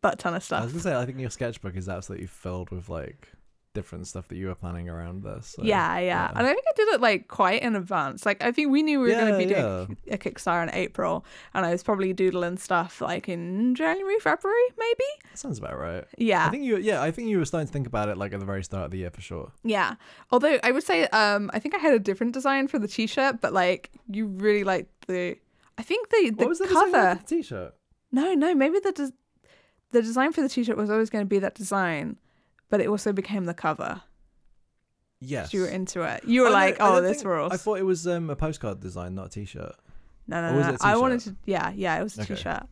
[0.00, 0.62] butt ton of stuff.
[0.62, 3.32] I was gonna say, I think your sketchbook is absolutely filled with like
[3.72, 5.46] different stuff that you were planning around this.
[5.56, 8.26] so, yeah, yeah, And I think I did it like quite in advance.
[8.26, 10.74] Like I think we knew we were going to Yeah, be doing a Kickstarter in
[10.74, 15.04] April, and I was probably doodling stuff like in January, February, maybe.
[15.30, 16.04] That sounds about right.
[16.18, 18.32] Yeah, I think you, yeah, I think you were starting to think about it like
[18.32, 19.52] at the very start of the year for sure.
[19.62, 19.94] yeah.
[20.32, 23.40] Although I would say, um, I think I had a different design for the T-shirt,
[23.40, 25.36] but like you really liked the.
[25.78, 27.20] I think the the what was the cover.
[27.20, 27.74] the t-shirt?
[28.12, 29.12] No, no, maybe the des-
[29.92, 32.16] the design for the T-shirt was always going to be that design,
[32.70, 34.02] but it also became the cover.
[35.20, 35.52] Yes.
[35.52, 36.24] You were into it.
[36.24, 39.26] You were like, "Oh, this rules." I thought it was um, a postcard design, not
[39.26, 39.74] a t-shirt.
[40.26, 40.72] No, Or no, was no.
[40.74, 41.36] it a I wanted to.
[41.44, 41.98] Yeah, yeah.
[42.00, 42.36] It was a Okay.
[42.36, 42.62] shirt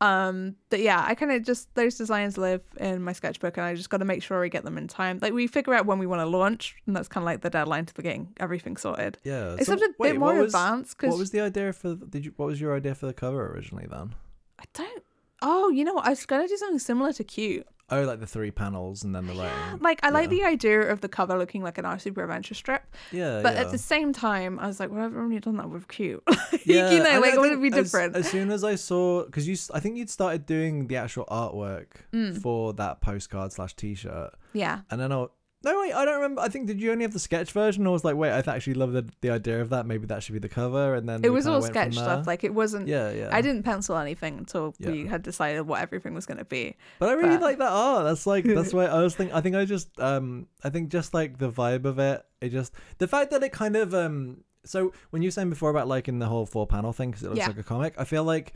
[0.00, 3.74] Um, but yeah, I kind of just those designs live in my sketchbook, and I
[3.74, 5.18] just got to make sure we get them in time.
[5.22, 7.50] Like we figure out when we want to launch, and that's kind of like the
[7.50, 9.16] deadline to the getting everything sorted.
[9.22, 9.54] Yeah.
[9.54, 11.94] It's so a bit wait, more what was, advanced What was the idea for?
[11.94, 12.32] Did you?
[12.36, 14.14] What was your idea for the cover originally then?
[14.58, 15.02] I don't.
[15.40, 16.06] Oh, you know what?
[16.06, 17.66] I was gonna do something similar to cute.
[17.90, 19.78] Oh, like the three panels and then the writing.
[19.80, 20.38] Like I like Yeah.
[20.38, 23.40] the idea of the cover looking like an our super adventure strip, Yeah.
[23.42, 23.60] but yeah.
[23.60, 26.22] at the same time, I was like, well, I've already done that with cute.
[26.64, 28.16] Yeah, you know, and like it would be different.
[28.16, 31.88] As, soon as I saw, because you, I think you'd started doing the actual artwork
[32.12, 32.40] Mm.
[32.40, 34.80] for that postcard slash T-shirt, yeah.
[34.90, 35.26] and then I.
[35.64, 36.42] No wait, I don't remember.
[36.42, 38.74] I think did you only have the sketch version, or was like, wait, I actually
[38.74, 39.86] love the the idea of that.
[39.86, 42.26] Maybe that should be the cover, and then It was all sketch stuff.
[42.26, 42.86] Like it wasn't.
[42.88, 43.30] yeah, yeah.
[43.32, 46.76] I didn't pencil anything until we had decided what everything was going to be.
[46.98, 48.04] But I really But- like that art.
[48.04, 49.34] That's like that's why I was thinking.
[49.34, 52.22] I think I just um I think just like the vibe of it.
[52.40, 54.44] It just the fact that it kind of um.
[54.66, 57.22] So when you were saying before about like in the whole four panel thing because
[57.22, 57.48] it looks Yeah.
[57.48, 58.54] like a comic, I feel like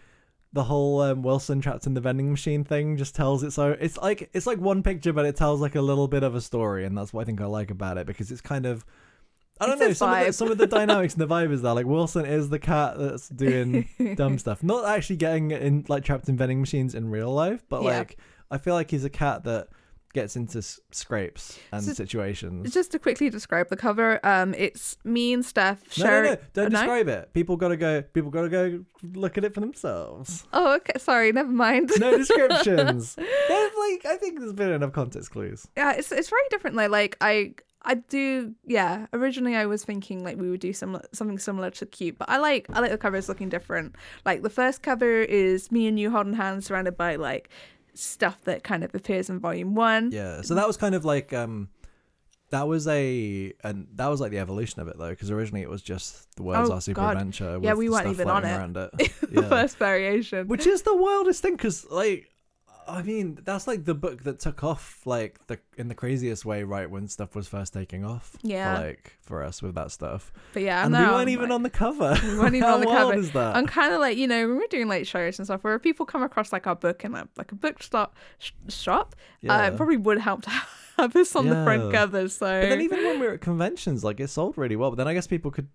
[0.53, 3.77] the whole um, Wilson trapped in the vending machine thing just tells its own.
[3.81, 6.41] It's like it's like one picture, but it tells like a little bit of a
[6.41, 8.85] story, and that's what I think I like about it because it's kind of.
[9.61, 11.63] I don't It's know some of, the, some of the dynamics and the vibe is
[11.63, 11.75] there.
[11.75, 14.63] Like Wilson is the cat that's doing dumb stuff.
[14.63, 17.99] Not actually getting in like trapped in vending machines in real life, but Yeah.
[17.99, 18.17] like
[18.53, 19.69] I feel like he's a cat that
[20.21, 22.73] gets into s- scrapes and So- situations.
[22.73, 26.37] Just to quickly describe the cover, um, it's me and Steph No, no, no!
[26.55, 27.33] Don't describe it.
[27.33, 28.03] People gotta go.
[28.03, 30.45] People gotta go look at it for themselves.
[30.53, 30.99] Oh, okay.
[30.99, 31.91] Sorry, never mind.
[31.99, 33.15] No descriptions.
[33.49, 35.67] There's like I think there's been enough context clues.
[35.77, 36.77] yeah, it's it's very different.
[36.77, 38.55] Like, like I I do.
[38.67, 42.29] Yeah, originally I was thinking like we would do similar something similar to cute, but
[42.29, 43.95] I like I like the covers looking different.
[44.27, 47.49] Like the first cover is me and you holding hands, surrounded by like
[47.99, 50.11] stuff that kind of appears in volume one.
[50.13, 50.43] Yeah.
[50.43, 51.69] So that was kind of like um.
[52.51, 55.69] That was a and that was like the evolution of it though, because originally it
[55.69, 57.13] was just the words Oh, our super God.
[57.19, 57.59] adventure.
[57.61, 58.91] Yeah, we weren't even on it.
[58.99, 59.13] It.
[59.21, 59.49] the Yeah.
[59.51, 60.49] first variation.
[60.49, 62.31] which is the wildest thing because like
[62.89, 66.63] i mean that's like the book that took off like the in the craziest way
[66.65, 68.37] right when stuff was first taking off.
[68.43, 68.75] Yeah.
[68.81, 71.55] For like for us with that stuff, But yeah, and we weren't I'm even like-
[71.59, 72.17] on the cover.
[72.23, 73.19] We weren't even on the wild cover.
[73.21, 73.55] is that?
[73.57, 76.05] I'm kind of like you know when we're doing late shows and stuff where people
[76.07, 79.15] come across like our book in a like a bookstop sh- shop.
[79.19, 79.67] Uh, Yeah.
[79.69, 80.69] it probably would help to have
[81.07, 82.29] this on the front cover.
[82.29, 84.91] So But then even when we were at conventions, like it sold really well.
[84.91, 85.69] But then I guess people could.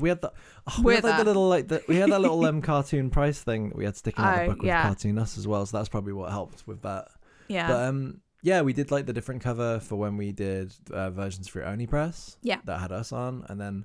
[0.00, 0.32] We had the.
[0.66, 1.26] Oh, we had like the that.
[1.26, 4.24] little like the, we had that little um cartoon price thing that we had sticking
[4.24, 4.82] out Oh, the book with yeah.
[4.82, 5.66] cartoon us as well.
[5.66, 7.08] So that's probably what helped with that.
[7.48, 11.10] yeah, But um, yeah, we did like the different cover for when we did uh,
[11.10, 12.36] versions for Oni Press.
[12.42, 12.60] Yeah.
[12.64, 13.84] that had us on, and then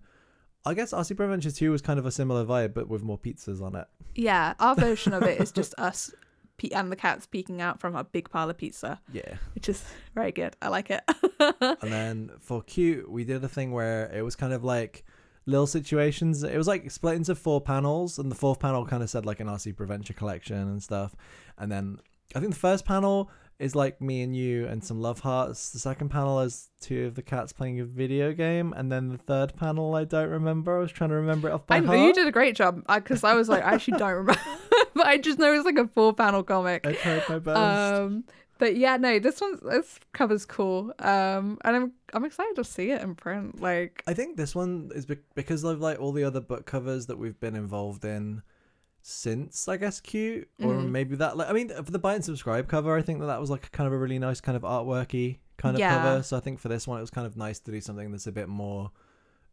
[0.66, 3.18] I guess Our Super Adventure Two was kind of a similar vibe, but with more
[3.18, 3.88] pizzas on it.
[4.16, 6.14] yeah, our version of it is just us
[6.60, 9.84] pe- and the cats peeking out from a big pile of pizza, Yeah, which is
[10.14, 10.56] very good.
[10.62, 11.02] I like it.
[11.82, 15.04] and then for cute, we did a thing where it was kind of like
[15.46, 16.44] little situations.
[16.44, 19.40] It was like split into four panels, and the fourth panel kind of said like
[19.40, 21.16] an Our Super Adventure collection and stuff.
[21.58, 22.00] And then
[22.36, 25.70] I think the first panel is like me and you and some love hearts.
[25.70, 29.18] The second panel is two of the cats playing a video game, and then the
[29.18, 30.78] third panel I don't remember.
[30.78, 32.00] I was trying to remember it off by I heart.
[32.00, 34.42] you did a great job because I was like I actually don't remember,
[34.94, 36.88] but I just know it's like a four panel comic.
[36.88, 37.58] I tried my best.
[37.58, 38.24] Um,
[38.60, 40.94] but yeah, no, this one this cover's cool.
[41.00, 43.62] Um, and I'm I'm excited to see it in print.
[43.62, 47.08] Like, I think this one is be- because of like all the other book covers
[47.08, 48.42] that we've been involved in
[49.02, 50.90] since I guess cute or Mhm.
[50.90, 53.40] maybe that like I mean for the buy and subscribe cover I think that that
[53.40, 55.98] was like kind of a really nice kind of artworky kind of Yeah.
[55.98, 58.12] cover so I think for this one it was kind of nice to do something
[58.12, 58.92] that's a bit more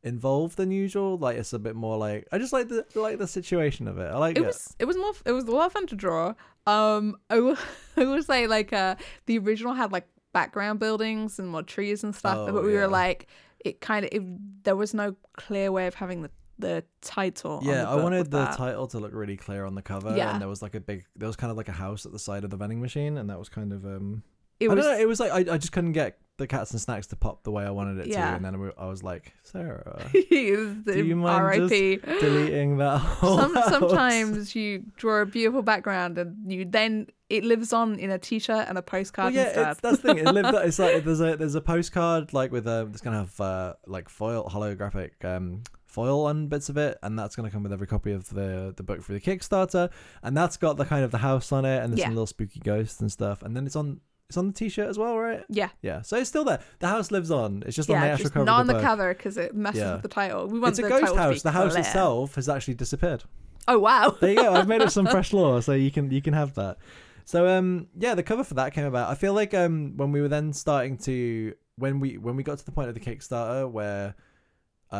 [0.02, 3.26] involved than usual like it's a bit more like I just like the like the
[3.26, 5.66] situation of it I like it it, was it was more it was a lot
[5.66, 6.34] of fun to draw.
[6.66, 7.56] Um, I will
[7.96, 12.14] I will say like uh the original had like background buildings and more trees and
[12.14, 12.80] stuff, Oh, but we yeah.
[12.80, 13.26] were like
[13.64, 14.22] it kind of it,
[14.64, 17.58] there was no clear way of having the the title.
[17.58, 18.56] on yeah I wanted the that.
[18.56, 20.32] title to look really clear on the cover Yeah.
[20.32, 22.18] and there was like a big there was kind of like a house at the
[22.18, 24.22] side of the vending machine and that was kind of um
[24.58, 25.00] It I was don't know.
[25.00, 27.50] It was like I, I just couldn't get the cats and snacks to pop the
[27.50, 28.30] way I wanted it Yeah.
[28.30, 31.96] to, and then I was like, Sarah, it was the Do you mind R.I.P.
[32.20, 37.72] deleting that whole Some, sometimes you draw a beautiful background and you then it lives
[37.72, 39.68] on in a t-shirt and a postcard Well, yeah, instead.
[39.72, 40.18] it's, that's the thing.
[40.26, 40.54] It lived.
[40.68, 44.08] It's like there's a there's a postcard like with a it's gonna have uh, like
[44.10, 45.62] foil holographic um
[45.96, 48.82] foil on bits of it, and that's gonna come with every copy of the the
[48.82, 49.90] book for the Kickstarter,
[50.22, 52.06] and that's got the kind of the house on it, and there's Yeah.
[52.06, 54.98] some little spooky ghosts and stuff, and then it's on it's on the t-shirt as
[54.98, 55.44] well, right?
[55.48, 56.58] yeah, Yeah, so it's still there.
[56.80, 57.62] The house lives on.
[57.64, 58.44] It's just on the actual just cover.
[58.44, 59.92] not on the cover because it messes Yeah.
[59.92, 60.48] with the title.
[60.48, 61.42] We want It's a the ghost to house.
[61.42, 61.80] The house clear.
[61.84, 63.22] itself has actually disappeared.
[63.68, 64.16] Oh wow!
[64.20, 64.52] There you go.
[64.52, 66.78] I've made up some fresh lore, so you can you can have that.
[67.24, 69.10] So um yeah, the cover for that came about.
[69.10, 72.58] I feel like um when we were then starting to when we when we got
[72.58, 74.14] to the point of the Kickstarter where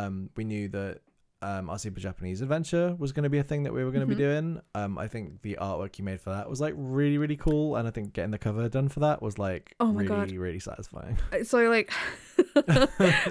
[0.05, 1.01] um we knew that
[1.43, 4.07] um our Super Japanese Adventure was going to be a thing that we were going
[4.09, 4.19] to Mhm.
[4.19, 4.61] be doing.
[4.75, 7.87] Um I think the artwork you made for that was like really really cool, and
[7.87, 10.31] I think getting the cover done for that was like Oh my really God.
[10.47, 11.17] really satisfying.
[11.45, 11.89] So like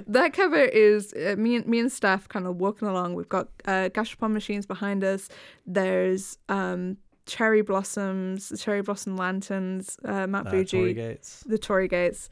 [0.08, 3.13] that cover is uh, me and me and Steph kind of walking along.
[3.15, 5.30] We've got uh, gashapon machines behind us.
[5.65, 11.43] There's um cherry blossoms, cherry blossom lanterns, uh, Mount Uh, Fuji, Gates.
[11.47, 12.30] the Torii gates.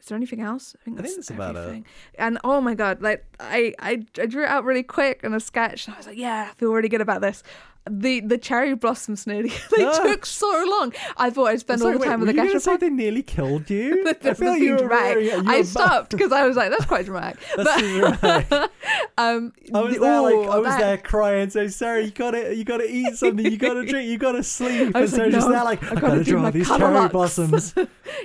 [0.00, 0.74] Is there anything else?
[0.80, 1.84] I think I think that's that's about it.
[2.16, 5.40] And oh my god, like I, I I drew it out really quick in a
[5.40, 7.42] sketch, and I was like, yeah, I feel really good about this.
[7.90, 10.92] The the cherry blossom snooty, they took so long.
[11.16, 12.76] I thought I'd spend Sorry, all the wait, time were with the you gonna say
[12.76, 14.04] they nearly killed you?
[14.22, 15.14] I feel like you were dramatic.
[15.14, 17.40] very- you I stopped because I was like, that's quite dramatic.
[17.56, 18.70] That's dramatic.
[19.16, 22.54] um, I was the- there like I was that- there crying, saying, "Sarah, you gotta,
[22.54, 25.34] you gotta eat something, you gotta drink, you gotta sleep." I And was like, Sarah's
[25.34, 27.74] just there like, I "I, gotta gotta draw these cherry locks." blossoms."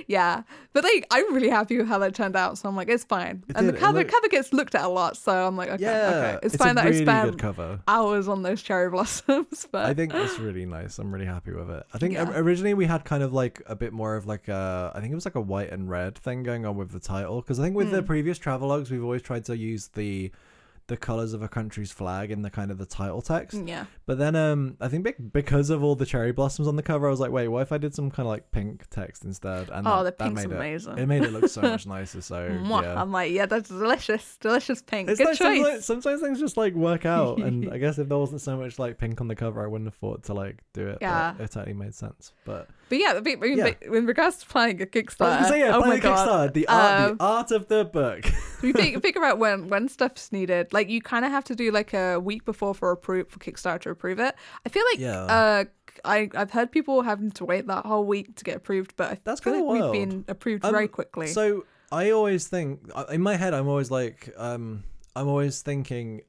[0.06, 0.42] Yeah,
[0.76, 2.58] but like I'm really happy with how that turned out.
[2.58, 3.42] So I'm like, it's fine.
[3.48, 5.16] It and did, the cover looked- cover gets looked at a lot.
[5.16, 7.80] So I'm like, okay, yeah, okay, it's, it's fine that really I spent cover.
[7.88, 9.66] hours on those cherry blossoms.
[9.72, 10.98] But I think it's really nice.
[10.98, 11.82] I'm really happy with it.
[11.94, 12.30] I think Yeah.
[12.34, 15.14] originally we had kind of like a bit more of like a, I think it
[15.14, 17.74] was like a white and red thing going on with the title because I think
[17.76, 18.06] with the Mm.
[18.06, 20.30] previous travelogues we've always tried to use the
[20.88, 23.58] the colors of a country's flag in the kind of the title text.
[23.66, 26.82] yeah, But then um I think bec- because of all the cherry blossoms on the
[26.82, 29.24] cover, I was like, wait, what if I did some kind of like pink text
[29.24, 29.68] instead?
[29.70, 30.98] And oh, the that, that pink's made it amazing.
[30.98, 32.20] it made it look so much nicer.
[32.20, 33.00] So yeah.
[33.02, 35.08] I'm like, yeah, that's delicious, delicious pink.
[35.10, 35.56] It's Good like choice.
[35.62, 38.78] sometimes, sometimes things just like work out, and I guess if there wasn't so much
[38.78, 40.98] like pink on the cover, I wouldn't have thought to like do it.
[41.00, 41.34] Yeah.
[41.36, 42.32] but it totally made sense.
[42.44, 43.70] But But yeah, but, but, Yeah.
[43.80, 47.10] but in regards to playing a Kickstarter, say, yeah, oh my the god, the art,
[47.10, 48.24] Um, the art of the book.
[48.72, 50.72] think, figure out when when stuff's needed.
[50.72, 53.80] Like you kind of have to do like a week before for approve for Kickstarter
[53.82, 54.34] to approve it.
[54.64, 55.20] I feel like Yeah.
[55.24, 55.64] uh,
[56.04, 59.18] I I've heard people having to wait that whole week to get approved, but I
[59.24, 61.26] That's feel kinda like we've been approved Um, very quickly.
[61.28, 66.22] So I always think in my head, I'm always like, um, I'm always thinking.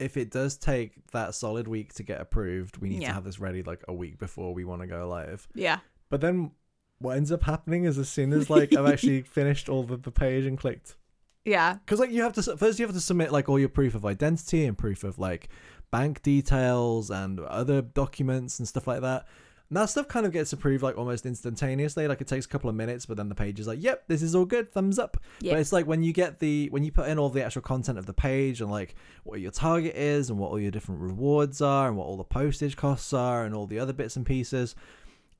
[0.00, 3.08] If it does take that solid week to get approved, we need Yeah.
[3.10, 5.46] to have this ready like a week before we want to go live.
[5.54, 5.78] yeah,
[6.10, 6.50] But then
[6.98, 10.10] what ends up happening is as soon as like I've actually finished all the, the
[10.10, 10.96] page and clicked
[11.44, 11.74] Yeah.
[11.74, 14.04] because like you have to first you have to submit like all your proof of
[14.06, 15.48] identity and proof of like
[15.90, 19.26] bank details and other documents and stuff like that
[19.70, 22.68] and that stuff kind of gets approved like almost instantaneously like it takes a couple
[22.68, 25.16] of minutes but then the page is like yep this is all good thumbs up
[25.40, 25.52] Yeah.
[25.52, 27.98] but it's like when you get the when you put in all the actual content
[27.98, 31.60] of the page and like what your target is and what all your different rewards
[31.60, 34.74] are and what all the postage costs are and all the other bits and pieces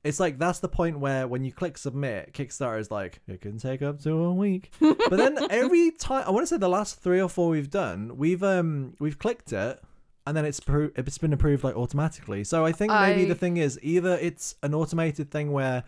[0.05, 3.57] it's like that's the point where when you click submit, Kickstarter is like it can
[3.57, 4.71] take up to a week.
[4.79, 8.15] but then every time I want to say the last three or four we've done,
[8.15, 9.81] we've um we've clicked it
[10.27, 12.43] and then it's pro- it's been approved like automatically.
[12.43, 15.83] So I think maybe I- the thing is either it's an automated thing where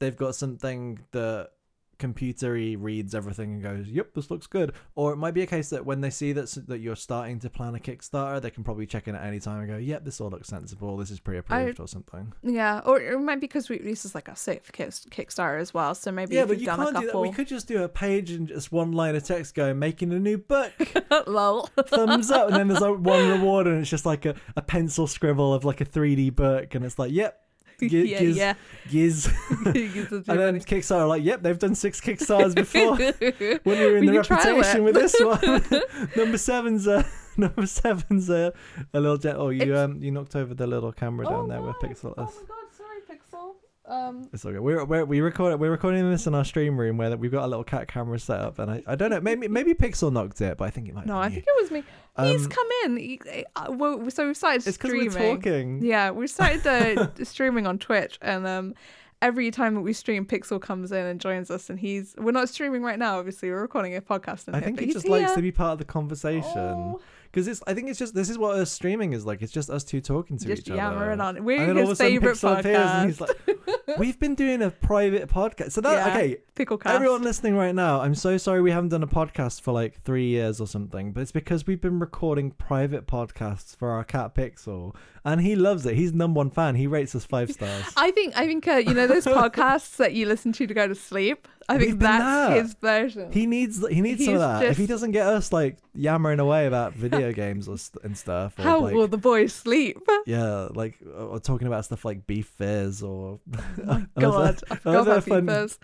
[0.00, 1.50] they've got something that
[1.98, 5.70] computery reads everything and goes, "Yep, this looks good," or it might be a case
[5.70, 8.86] that when they see that that you're starting to plan a Kickstarter, they can probably
[8.86, 10.96] check in at any time and go, "Yep, this all looks sensible.
[10.96, 12.80] This is pre-approved or something." Yeah.
[12.84, 15.94] Or it might be because we this is like a safe Kickstarter as well.
[15.94, 17.18] So maybe yeah, if but done can't a do that.
[17.18, 20.18] We could just do a page and just one line of text going, making a
[20.18, 20.72] new book,
[21.26, 21.68] Lol.
[21.86, 25.06] thumbs up, and then there's like one reward, and it's just like a, a pencil
[25.06, 27.45] scribble of like a 3D book, and it's like, yep,
[27.80, 28.54] yeah, giz, yeah.
[28.90, 29.26] giz.
[29.66, 32.96] and then Kickstarter, are like, yep, they've done six Kickstarters before.
[32.96, 35.82] when we were in We the reputation with this one.
[36.16, 37.04] number seven's a
[37.36, 38.52] number seven's a,
[38.94, 39.36] a little jet.
[39.36, 42.24] Oh, you It's- um you knocked over the little camera down there where Pixel Oh
[42.24, 42.34] is.
[42.36, 43.54] my god, sorry, Pixel.
[43.88, 44.58] Um, It's okay.
[44.58, 47.46] We're, we're we record we're recording this in our stream room where we've got a
[47.46, 50.56] little cat camera set up, and I, I don't know maybe maybe Pixel knocked it,
[50.58, 51.06] but I think it might.
[51.06, 51.34] no, I you.
[51.34, 51.84] think it was me.
[52.18, 52.96] He's Um, come in.
[52.96, 53.20] He,
[53.54, 55.82] uh, well, so we started It's because we're talking.
[55.84, 58.74] Yeah, we started uh, streaming on Twitch, and um,
[59.22, 62.48] every time that we stream, Pixel comes in and joins us, and he's we're not
[62.48, 63.18] streaming right now.
[63.18, 64.48] Obviously, we're recording a podcast.
[64.52, 67.00] I here, think he he's just likes to be part of the conversation Oh,
[67.36, 67.62] because it's.
[67.66, 69.42] I think it's just this is what us streaming is like.
[69.42, 70.78] It's just us two talking to just each other.
[70.78, 71.44] yammering on.
[71.44, 73.86] We're and then all of a his sudden favorite Pixel appears and he's podcast.
[73.86, 76.14] like, "We've been doing a private podcast." So that Yeah.
[76.16, 76.90] okay, Picklecast.
[76.94, 80.28] Everyone listening right now, I'm so sorry we haven't done a podcast for like three
[80.28, 84.94] years or something, but it's because we've been recording private podcasts for our cat Pixel,
[85.22, 85.94] and he loves it.
[85.94, 86.76] He's number one fan.
[86.76, 87.84] He rates us five stars.
[87.98, 90.88] I think I think uh, you know those podcasts that you listen to to go
[90.88, 91.46] to sleep.
[91.68, 92.62] I We've think been that's that.
[92.62, 93.32] his version.
[93.32, 94.62] He needs he needs some of He's that.
[94.64, 98.16] If he just- doesn't get us like yammering away about video games or st- and
[98.16, 99.98] stuff, or How like, will the boys sleep?
[100.26, 103.40] yeah, like or talking about stuff like beef fizz or
[103.88, 105.78] Oh god, I forgot about fun- beefers.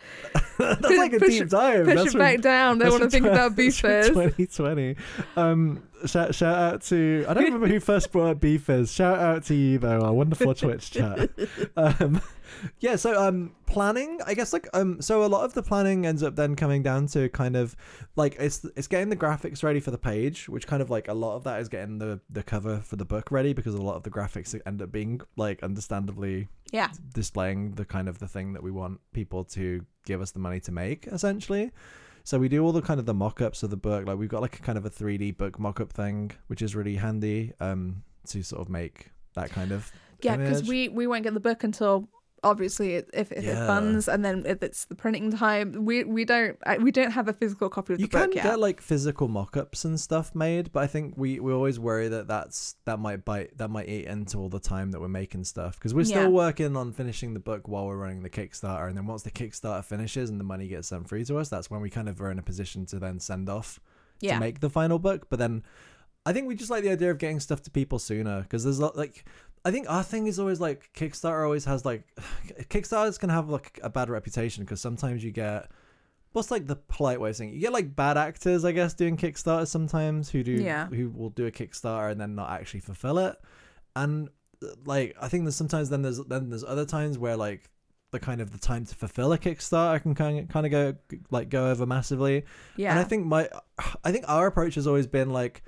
[0.58, 1.84] that's Push- like a push deep it- dive.
[1.86, 2.78] Push that's it from- back down.
[2.78, 4.08] They That's want to from think about from beefers.
[4.08, 4.96] 2020.
[5.36, 8.92] Um, shout, shout out to I don't remember who first brought up beefers.
[8.92, 11.30] Shout out to you though, our wonderful Twitch chat.
[11.76, 12.20] Um,
[12.80, 14.20] yeah, so um, planning.
[14.26, 17.06] I guess like um, so a lot of the planning ends up then coming down
[17.08, 17.76] to kind of
[18.16, 21.14] like it's it's getting the graphics ready for the page, which kind of like a
[21.14, 23.96] lot of that is getting the the cover for the book ready because a lot
[23.96, 28.52] of the graphics end up being like understandably Yeah, displaying the kind of the thing
[28.52, 31.70] that we want people to give us the money to make essentially
[32.24, 34.42] so we do all the kind of the mock-ups of the book like we've got
[34.42, 38.42] like a kind of a 3d book mock-up thing which is really handy um to
[38.42, 42.08] sort of make that kind of yeah, because we we won't get the book until
[42.44, 43.64] obviously if, if Yeah.
[43.64, 47.28] it funds, and then if it's the printing time, we we don't we don't have
[47.28, 48.12] a physical copy of the book.
[48.14, 48.44] you can book yet.
[48.44, 52.26] get like physical mock-ups and stuff made but i think we we always worry that
[52.26, 55.76] that's that might bite that might eat into all the time that we're making stuff
[55.76, 56.28] because we're still Yeah.
[56.28, 59.84] working on finishing the book while we're running the kickstarter and then once the kickstarter
[59.84, 62.30] finishes and the money gets sent free to us that's when we kind of are
[62.30, 63.78] in a position to then send off
[64.20, 65.28] yeah, to make the final book.
[65.30, 65.64] But then
[66.24, 68.78] I think we just like the idea of getting stuff to people sooner because there's
[68.78, 69.24] like
[69.64, 72.04] I think our thing is always like Kickstarter always has like
[72.68, 75.70] Kickstarters can have like a bad reputation because sometimes you get
[76.32, 77.54] what's like the polite way of saying it?
[77.54, 80.86] you get like bad actors I guess doing Kickstarters sometimes who do Yeah.
[80.88, 83.36] who will do a Kickstarter and then not actually fulfill it
[83.94, 84.28] and
[84.84, 87.68] like I think there's sometimes then there's then there's other times where like
[88.12, 90.94] the kind of the time to fulfill a Kickstarter can kind of kind of go
[91.30, 92.44] like go over massively
[92.76, 92.90] yeah.
[92.90, 93.48] and I think my,
[94.04, 95.62] I think our approach has always been like,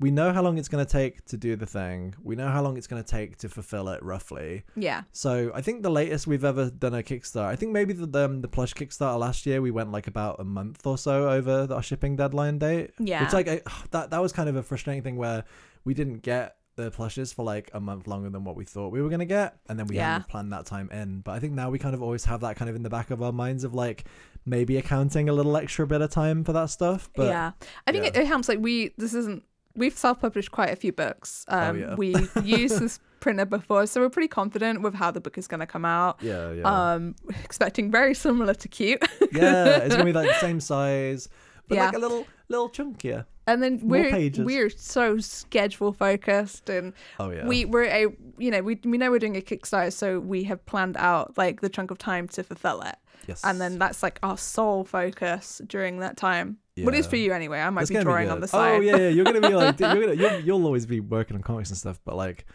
[0.00, 2.14] we know how long it's going to take to do the thing.
[2.22, 4.64] We know how long it's going to take to fulfill it roughly.
[4.74, 8.06] yeah, So I think the latest we've ever done a Kickstarter, I think maybe the
[8.06, 11.28] the, um, the plush Kickstarter last year, we went like about a month or so
[11.28, 12.92] over our shipping deadline date.
[12.98, 13.24] yeah.
[13.24, 13.60] It's like I,
[13.90, 15.44] that that was kind of a frustrating thing where
[15.84, 19.02] we didn't get the plushes for like a month longer than what we thought we
[19.02, 20.12] were gonna get, and then we Yeah.
[20.12, 21.20] hadn't planned that time in.
[21.20, 23.10] But I think now we kind of always have that kind of in the back
[23.10, 24.04] of our minds of like
[24.46, 27.10] maybe accounting a little extra bit of time for that stuff.
[27.14, 27.50] But yeah,
[27.86, 28.10] I think yeah.
[28.10, 28.48] It, it helps.
[28.48, 29.42] Like we, this isn't.
[29.76, 31.44] We've self-published quite a few books.
[31.48, 31.94] Um, Oh, yeah.
[31.94, 32.14] we
[32.44, 35.66] used this printer before, so we're pretty confident with how the book is going to
[35.66, 36.18] come out.
[36.22, 37.14] yeah, yeah, Um,
[37.44, 39.02] expecting very similar to Cute.
[39.32, 41.28] yeah, it's gonna be like the same size.
[41.68, 41.86] But Yeah.
[41.86, 43.26] like a little, little chunkier.
[43.46, 44.44] And then More we're pages.
[44.44, 47.46] we're so schedule focused and Oh yeah.
[47.46, 48.06] we we're a
[48.38, 51.60] you know we we know we're doing a Kickstarter so we have planned out like
[51.60, 52.94] the chunk of time to fulfill it
[53.26, 53.40] yes.
[53.42, 56.58] and then that's like our sole focus during that time.
[56.84, 57.10] What is Yeah.
[57.10, 57.60] for you anyway?
[57.60, 58.32] I might It's be drawing good.
[58.34, 58.76] on the oh, side.
[58.76, 59.08] Oh yeah, yeah.
[59.08, 62.00] You're gonna be like, you're gonna, you'll, you'll always be working on comics and stuff,
[62.04, 62.46] but like,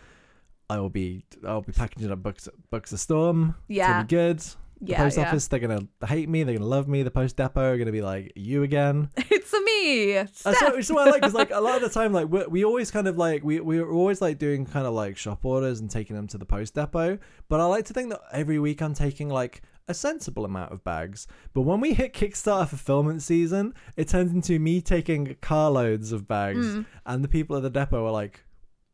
[0.70, 3.56] I will be, I'll be packaging up books, books of Storm.
[3.70, 4.40] It's yeah, gonna be good.
[4.82, 5.28] The yeah, post yeah.
[5.28, 6.44] office, they're gonna hate me.
[6.44, 7.02] They're gonna love me.
[7.04, 9.10] The post depot are gonna be like, you again.
[9.18, 10.14] it's a me.
[10.14, 10.62] That's Steph.
[10.62, 11.22] what, it's what I like.
[11.22, 13.60] Cause like a lot of the time, like we we always kind of like we
[13.62, 16.74] we're always like doing kind of like shop orders and taking them to the post
[16.76, 17.18] depot.
[17.48, 20.84] But I like to think that every week I'm taking like a sensible amount of
[20.84, 21.28] bags.
[21.54, 26.66] But when we hit Kickstarter fulfillment season, it turns into me taking carloads of bags,
[26.66, 26.86] Mm.
[27.06, 28.44] and the people at the depot are like,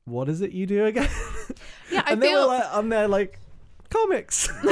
[0.05, 1.09] "What is it you do again?"
[1.91, 3.39] Yeah, I and feel we're like, I'm there like.
[3.89, 4.69] Comics, and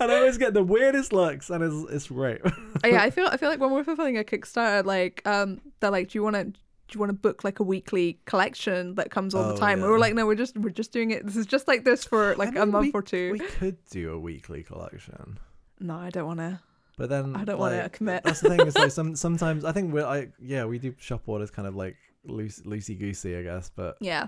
[0.00, 2.40] I always get the weirdest looks, and it's it's great.
[2.84, 6.08] yeah, I feel I feel like when we're fulfilling a Kickstarter, like um, they're like,
[6.10, 6.52] do you want to?
[6.90, 9.78] Do you want to book like a weekly collection that comes all Oh, the time?
[9.78, 9.84] yeah.
[9.84, 11.24] And we're like, no, we're just we're just doing it.
[11.24, 13.32] This is just like this for like I a mean, month we- or two.
[13.32, 15.38] We could do a weekly collection.
[15.78, 16.60] No, I don't want to.
[16.98, 18.24] But then I don't wanna commit.
[18.24, 18.66] That's the thing.
[18.66, 21.74] Is like some sometimes I think we're like yeah we do shop orders kind of
[21.74, 23.70] like loose loosey goosey I guess.
[23.74, 24.26] But Yeah,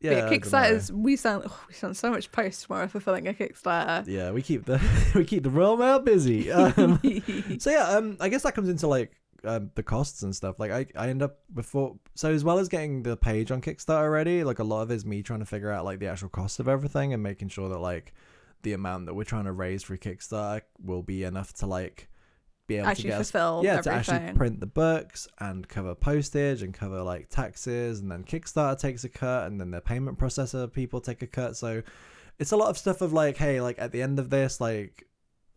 [0.00, 0.38] yeah, but I dunno.
[0.38, 0.90] Kickstarters.
[0.92, 4.06] We send oh, we send so much posts when we're fulfilling a Kickstarter.
[4.06, 4.80] Yeah, we keep the
[5.16, 6.50] we keep the Royal Mail busy.
[6.52, 7.00] Um,
[7.58, 9.10] so yeah, um, I guess that comes into like
[9.44, 10.58] um, the costs and stuff.
[10.58, 14.02] Like I, I end up before so as well as getting the page on Kickstarter
[14.02, 16.28] already, like a lot of it is me trying to figure out like the actual
[16.28, 18.14] cost of everything and making sure that like
[18.62, 22.08] the amount that we're trying to raise for Kickstarter will be enough to like
[22.66, 25.94] be able Actually to get us fulfill yeah to actually print the books and cover
[25.94, 30.18] postage and cover like taxes and then kickstarter takes a cut and then the payment
[30.18, 31.82] processor people take a cut so
[32.38, 35.06] it's a lot of stuff of like hey like at the end of this like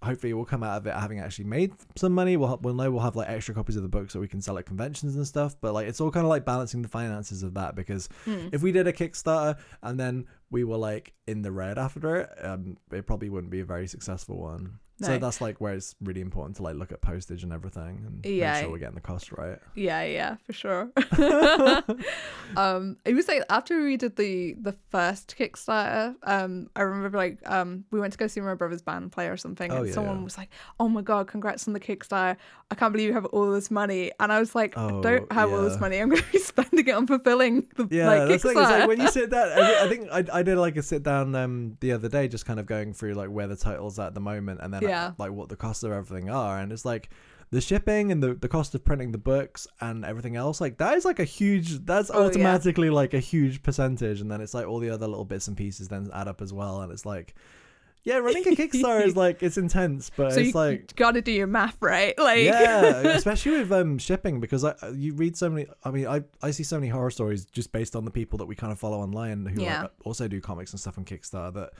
[0.01, 3.01] hopefully we'll come out of it having actually made some money we'll, we'll know we'll
[3.01, 5.55] have like extra copies of the book so we can sell at conventions and stuff
[5.59, 8.53] but like it's all kind of like balancing the finances of that because Mm.
[8.53, 12.29] if we did a kickstarter and then we were like in the red after it
[12.45, 16.21] um it probably wouldn't be a very successful one so that's like where it's really
[16.21, 18.53] important to like look at postage and everything and Yeah.
[18.53, 20.89] make sure we're getting the cost right Yeah, yeah, for sure.
[22.57, 27.37] um, it was like after we did the the first Kickstarter, um, I remember like
[27.49, 29.93] um, we went to go see my brother's band play or something, Oh, and yeah,
[29.93, 30.23] someone yeah.
[30.23, 32.37] was like, "Oh my god, congrats on the Kickstarter!
[32.71, 35.31] I can't believe you have all this money." And I was like, Oh, "I don't
[35.31, 35.97] have all this money.
[35.99, 38.87] I'm going to be spending it on fulfilling the yeah like that's Kickstarter." it's like
[38.87, 41.77] when you sit down I, I think I, I did like a sit down um
[41.79, 44.59] the other day just kind of going through like where the titles at the moment
[44.61, 45.05] and then Yeah.
[45.07, 47.09] uh, like what the costs of everything are and it's like
[47.51, 50.95] the shipping and the, the cost of printing the books and everything else like that
[50.97, 52.25] is like a huge that's Oh, yeah.
[52.27, 55.55] automatically like a huge percentage and then it's like all the other little bits and
[55.57, 57.33] pieces then add up as well and it's like
[58.03, 61.21] yeah running a kickstarter is like it's intense but so it's you, like got to
[61.21, 65.49] do your math right, like yeah, especially with um shipping because I you read so
[65.49, 65.67] many.
[65.83, 68.45] I mean, I I see so many horror stories just based on the people that
[68.45, 69.81] we kind of follow online who Yeah.
[69.83, 71.53] like, also do comics and stuff on Kickstarter.
[71.53, 71.71] That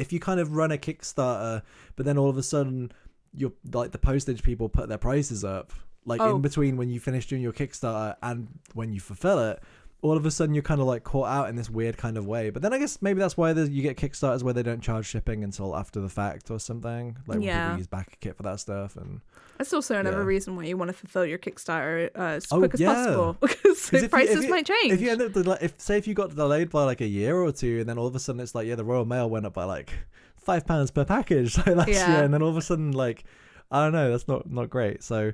[0.00, 1.62] if you kind of run a Kickstarter,
[1.96, 2.90] but then all of a sudden
[3.32, 5.72] you're like the postage people put their prices up,
[6.04, 6.36] like Oh.
[6.36, 9.62] in between when you finish doing your Kickstarter and when you fulfill it.
[10.02, 12.26] All of a sudden, you're kind of like caught out in this weird kind of
[12.26, 12.48] way.
[12.48, 15.44] But then I guess maybe that's why you get Kickstarters where they don't charge shipping
[15.44, 17.18] until after the fact or something.
[17.26, 17.66] Like Yeah.
[17.66, 19.20] people use BackerKit for that stuff and
[19.58, 20.24] That's also another Yeah.
[20.24, 22.94] reason why you want to fulfill your Kickstarter uh, as Oh, quick as yeah.
[22.94, 24.92] possible because the you- prices if you- might change.
[24.94, 27.36] If you end up del- if say if you got delayed by like a year
[27.36, 29.44] or two, and then all of a sudden it's like yeah, the Royal Mail went
[29.44, 29.92] up by like
[30.38, 32.10] five pounds per package like last Yeah.
[32.14, 33.24] year, and then all of a sudden like
[33.70, 35.02] I don't know, that's not not great.
[35.02, 35.32] So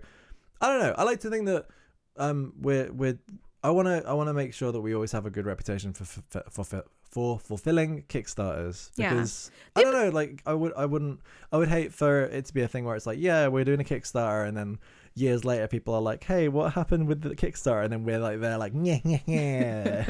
[0.60, 0.94] I don't know.
[0.98, 1.66] I like to think that
[2.16, 3.18] um we're we're
[3.66, 5.92] I want to I want to make sure that we always have a good reputation
[5.92, 9.10] for for for, for fulfilling Kickstarters Yeah.
[9.10, 11.20] because I don't know like I would I wouldn't
[11.52, 13.80] I would hate for it to be a thing where it's like yeah we're doing
[13.80, 14.78] a Kickstarter and then
[15.14, 18.40] years later people are like hey what happened with the Kickstarter and then we're like
[18.40, 20.04] they're like yeah yeah yeah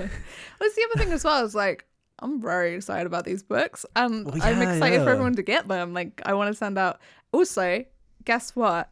[0.61, 1.45] That's the other thing as well.
[1.45, 1.87] Is like
[2.19, 5.69] I'm very excited about these books, and Well, I'm yeah, excited for everyone to get
[5.69, 5.93] them.
[5.93, 6.99] Like I want to send out.
[7.31, 7.85] Also,
[8.25, 8.91] guess what?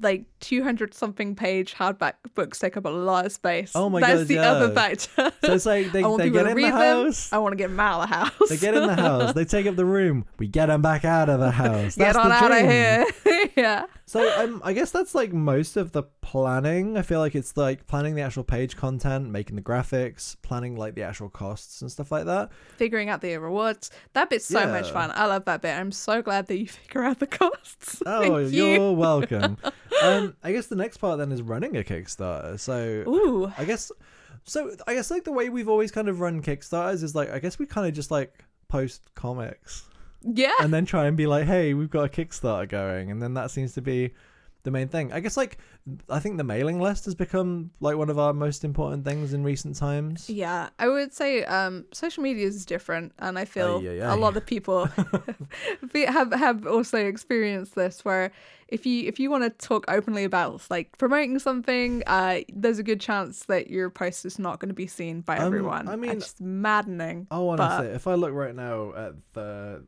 [0.00, 3.72] Like 200 something page hardback books take up a lot of space.
[3.74, 4.74] Oh my That's God, the other yeah.
[4.74, 5.32] factor.
[5.44, 6.72] so it's like they, I want they get in the them.
[6.72, 8.48] house I want to get them out of the house.
[8.50, 11.28] they get in the house they take up the room we get them back out
[11.28, 13.06] of the house get on the out of here.
[13.56, 13.86] yeah.
[14.06, 16.96] So um, I guess that's like most of the planning.
[16.98, 20.94] I feel like it's like planning the actual page content, making the graphics, planning like
[20.94, 22.50] the actual costs and stuff like that.
[22.76, 23.90] Figuring out the rewards.
[24.12, 25.10] That bit's so much fun.
[25.14, 25.72] I love that bit.
[25.72, 28.02] I'm so glad that you figure out the costs.
[28.04, 28.92] Oh, Thank you're you.
[28.92, 29.56] welcome.
[30.02, 32.58] um, I guess the next part then is running a Kickstarter.
[32.58, 32.76] So
[33.08, 33.52] Ooh.
[33.58, 33.90] I guess,
[34.44, 37.38] so I guess like the way we've always kind of run Kickstarters is like I
[37.38, 39.84] guess we kind of just like post comics
[40.22, 40.52] Yeah.
[40.60, 43.50] and then try and be like, hey, we've got a Kickstarter going, and then that
[43.50, 44.12] seems to be
[44.64, 45.12] the main thing.
[45.12, 45.58] I guess like
[46.10, 49.44] I think the mailing list has become like one of our most important things in
[49.44, 50.28] recent times.
[50.28, 54.16] Yeah, I would say um, social media is different, and I feel Ay, ay, a
[54.16, 54.86] lot of people
[55.94, 58.04] have have also experienced this.
[58.04, 58.32] Where
[58.68, 62.82] if you if you want to talk openly about like promoting something, uh, there's a
[62.82, 65.88] good chance that your post is not going to be seen by Um, everyone.
[65.88, 67.26] I mean- it's maddening.
[67.30, 69.84] I want to But- say if I look right now at the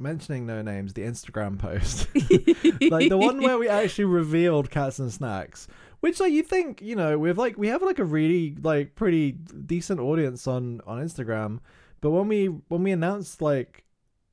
[0.00, 2.08] mentioning no names, the Instagram post,
[2.90, 5.68] like the one where we actually revealed cats and snacks.
[6.00, 9.32] Which like you think you know we've like we have like a really like pretty
[9.32, 11.60] decent audience on on Instagram,
[12.00, 13.84] but when we when we announced like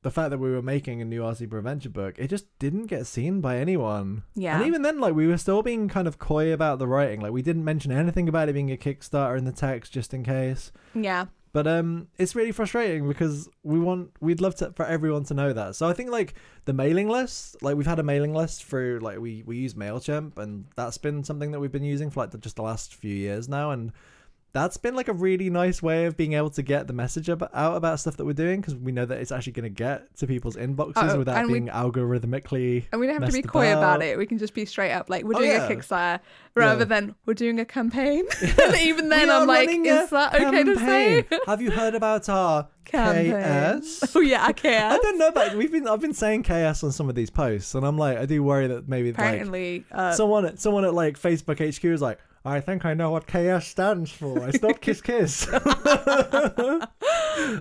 [0.02, 2.86] the fact that we were making a new Our Super Adventure book, it just didn't
[2.86, 4.22] get seen by anyone.
[4.34, 4.56] Yeah.
[4.56, 7.20] And even then, like we were still being kind of coy about the writing.
[7.20, 10.22] Like we didn't mention anything about it being a Kickstarter in the text just in
[10.24, 10.72] case.
[10.94, 15.34] yeah, But um, it's really frustrating because we want we'd love to for everyone to
[15.34, 15.76] know that.
[15.76, 16.34] So I think like
[16.66, 20.38] the mailing list, like we've had a mailing list through like we we use Mailchimp,
[20.38, 23.14] and that's been something that we've been using for like the, just the last few
[23.14, 23.92] years now, and
[24.52, 27.50] that's been like a really nice way of being able to get the message ab-
[27.52, 30.16] out about stuff that we're doing because we know that it's actually going to get
[30.16, 32.84] to people's inboxes Oh, without and we- being algorithmically.
[32.90, 34.16] and we don't have to be coy about it.
[34.18, 35.66] We can just be straight up, like we're Oh, doing yeah.
[35.68, 36.20] a Kickstarter,
[36.54, 36.84] rather Yeah.
[36.84, 38.24] than we're doing a campaign.
[38.42, 41.22] and even then, I'm like, is that okay to say?
[41.22, 41.40] campaign.
[41.46, 43.32] Have you heard about our Campaign.
[43.82, 44.16] KS?
[44.16, 44.78] Oh yeah, okay.
[44.78, 47.74] I don't know, but we've been I've been saying KS on some of these posts,
[47.74, 50.94] and I'm like, I do worry that maybe like Apparently, uh, someone at someone at
[50.94, 54.48] like Facebook HQ is like, I think I know what KS stands for.
[54.48, 55.48] It's not Kiss Kiss.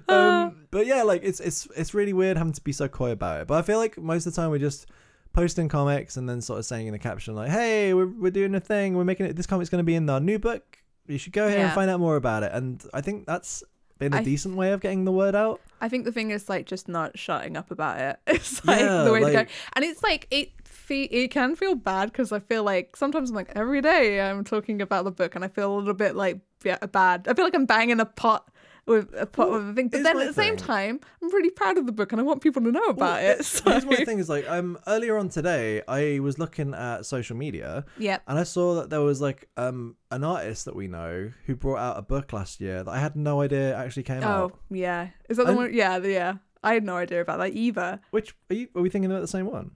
[0.07, 3.41] um, but yeah, like it's it's it's really weird having to be so coy about
[3.41, 3.47] it.
[3.47, 4.88] But I feel like most of the time we're just
[5.34, 8.55] posting comics and then sort of saying in the caption like, "Hey, we're we're doing
[8.55, 8.95] a thing.
[8.95, 9.36] We're making it.
[9.36, 10.78] This comic's going to be in our new book.
[11.07, 13.63] You should go here and find out more about it." And I think that's
[13.99, 15.61] been a I- decent way of getting the word out.
[15.80, 18.19] I think the thing is like just not shutting up about it.
[18.28, 20.49] It's like Yeah, the way to go, and it's like it.
[20.88, 24.44] Fe- it can feel bad because I feel like sometimes I'm like every day I'm
[24.44, 27.28] talking about the book and I feel a little bit like yeah, bad.
[27.30, 28.50] I feel like I'm banging a pot
[28.86, 31.50] with a pot Well, with a thing, but then at the same time I'm really
[31.50, 33.44] proud of the book and I want people to know about Well, it.
[33.44, 37.36] So Here's my thing: is like um earlier on today, I was looking at social
[37.36, 41.32] media yeah, and I saw that there was like um an artist that we know
[41.48, 44.28] who brought out a book last year that I had no idea actually came oh
[44.28, 44.52] out.
[44.56, 45.74] Oh yeah, is that the And- one?
[45.74, 46.34] Yeah, the- yeah.
[46.64, 48.00] I had no idea about that either.
[48.12, 49.72] Which are, you, are we thinking about the same one?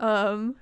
[0.00, 0.56] Um.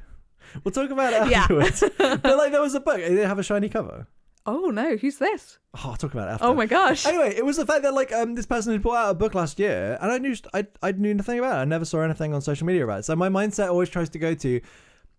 [0.65, 1.41] We'll talk about it Yeah.
[1.43, 1.83] afterwards.
[1.99, 2.99] but like there was a book.
[2.99, 4.07] It didn't have a shiny cover.
[4.47, 5.59] Oh no, who's this?
[5.75, 6.47] Oh, I'll talk about it after.
[6.47, 7.05] Oh my gosh.
[7.05, 9.35] Anyway, it was the fact that like um this person had brought out a book
[9.35, 11.61] last year, and I knew I I knew nothing about it.
[11.61, 13.03] I never saw anything on social media about it.
[13.05, 14.61] So my mindset always tries to go to,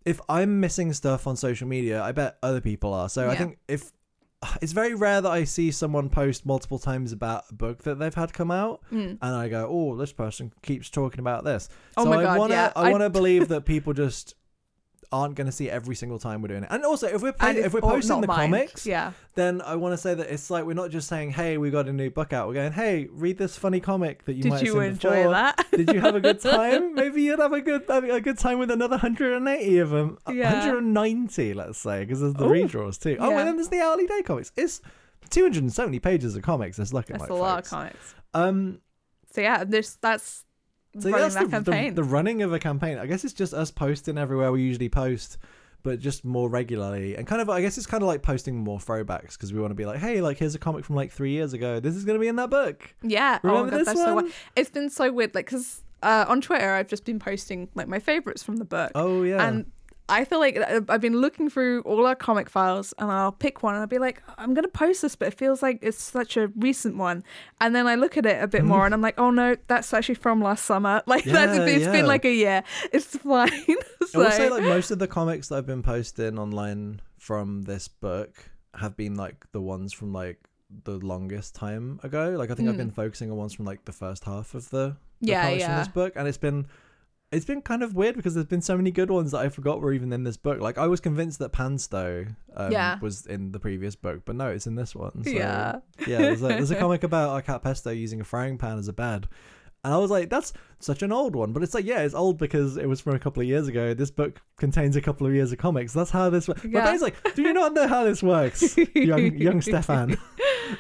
[0.05, 3.07] if I'm missing stuff on social media, I bet other people are.
[3.07, 3.38] So I Yeah.
[3.38, 3.91] think if
[4.62, 8.14] it's very rare that I see someone post multiple times about a book that they've
[8.14, 9.18] had come out, Mm.
[9.22, 11.70] and I go, oh, this person keeps talking about this.
[11.98, 12.72] Oh so my I God, wanna yeah.
[12.76, 14.36] I I- want to believe that people just
[15.12, 16.70] aren't going to see every single time we're doing it.
[16.72, 18.53] And also, if we're playing, if we're posting the mind.
[18.53, 19.14] comics, yeah.
[19.36, 21.88] then I want to say that it's like we're not just saying, "Hey, we got
[21.88, 24.68] a new book out." We're going, "Hey, read this funny comic that you might Did
[24.68, 25.32] have you seen enjoy before.
[25.32, 25.66] that?
[25.72, 26.93] Did you have a good time?
[26.93, 30.18] Maybe you'd have a good a good time with another 180 of them.
[30.30, 30.53] Yeah.
[30.53, 33.18] 190, let's say, because there's the Ooh, redraws too.
[33.20, 34.51] Oh, and then there's the hourly day comics.
[34.55, 34.82] It's
[35.30, 36.78] 270 pages of comics.
[36.80, 38.16] It's looking That's like a lot of comics.
[38.34, 38.80] Um,
[39.34, 40.45] So yeah, this that's
[40.98, 41.96] so running that's that the, the, campaign.
[41.96, 42.98] the running of a campaign.
[42.98, 45.38] I guess it's just us posting everywhere we usually post,
[45.84, 47.16] but just more regularly.
[47.16, 49.72] And kind of, I guess it's kind of like posting more throwbacks because we want
[49.72, 51.80] to be like, hey, like here's a comic from like three years ago.
[51.80, 52.94] This is gonna be in that book.
[53.04, 53.40] yeah.
[53.44, 54.32] Remember oh God, this that's so one?
[54.56, 58.00] It's been so weird, like because uh, on Twitter I've just been posting like my
[58.00, 59.48] favorites from the book, Oh yeah.
[59.48, 59.72] and
[60.10, 63.64] I feel like uh, I've been looking through all our comic files, and I'll pick
[63.64, 66.36] one, and I'll be like, I'm gonna post this, but it feels like it's such
[66.38, 67.24] a recent one,
[67.62, 69.93] and then I look at it a bit more, and I'm like, oh no, that's
[69.93, 71.01] actually from last summer.
[71.07, 71.91] Like that's Yeah, it's yeah.
[71.91, 72.64] been like a year.
[72.91, 73.49] It's fine.
[74.01, 77.64] I so, will say like most of the comics that I've been posting online from
[77.64, 80.39] this book have been like the ones from like
[80.84, 82.36] the longest time ago.
[82.38, 82.78] Like I think I've Mm.
[82.78, 85.72] been focusing on ones from like the first half of the, the yeah, comics from
[85.74, 85.80] yeah.
[85.80, 86.68] this book, and it's been
[87.32, 89.82] it's been kind of weird because there's been so many good ones that I forgot
[89.82, 90.60] were even in this book.
[90.60, 92.98] Like I was convinced that Panstow um, Yeah.
[93.00, 95.24] was in the previous book, but no, it's in this one.
[95.24, 95.78] So, yeah.
[96.08, 96.18] yeah.
[96.18, 98.94] There's a, there's a comic about a cat pesto using a frying pan as a
[98.94, 99.28] bed.
[99.84, 101.54] And I was like, that's such an old one.
[101.54, 103.94] But it's like, yeah, it's old because it was from a couple of years ago.
[103.94, 105.94] This book contains a couple of years of comics.
[105.94, 106.66] That's how this works.
[106.66, 106.82] Yeah.
[106.82, 110.18] But Dave's like, do you not know how this works, young young Stefan?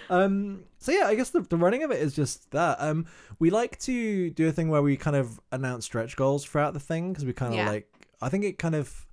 [0.09, 2.77] um, so yeah, I guess the, the running of it is just that.
[2.79, 3.05] Um,
[3.39, 6.79] we like to do a thing where we kind of announce stretch goals throughout the
[6.79, 7.69] thing because we kind of Yeah.
[7.69, 7.87] like.
[8.21, 9.05] I think it kind of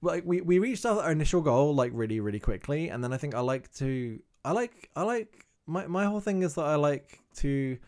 [0.00, 3.16] like we we reached our, our initial goal like really really quickly, and then I
[3.16, 6.76] think I like to I like I like my my whole thing is that I
[6.76, 7.78] like to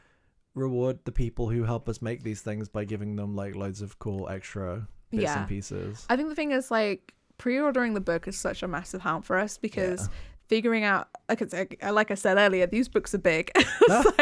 [0.54, 3.98] reward the people who help us make these things by giving them like loads of
[3.98, 5.40] cool extra bits Yeah.
[5.40, 6.06] and pieces.
[6.08, 9.36] I think the thing is like pre-ordering the book is such a massive help for
[9.38, 10.08] us because
[10.48, 11.42] figuring out like
[11.90, 13.50] like I said earlier, these books are big,
[13.88, 14.12] so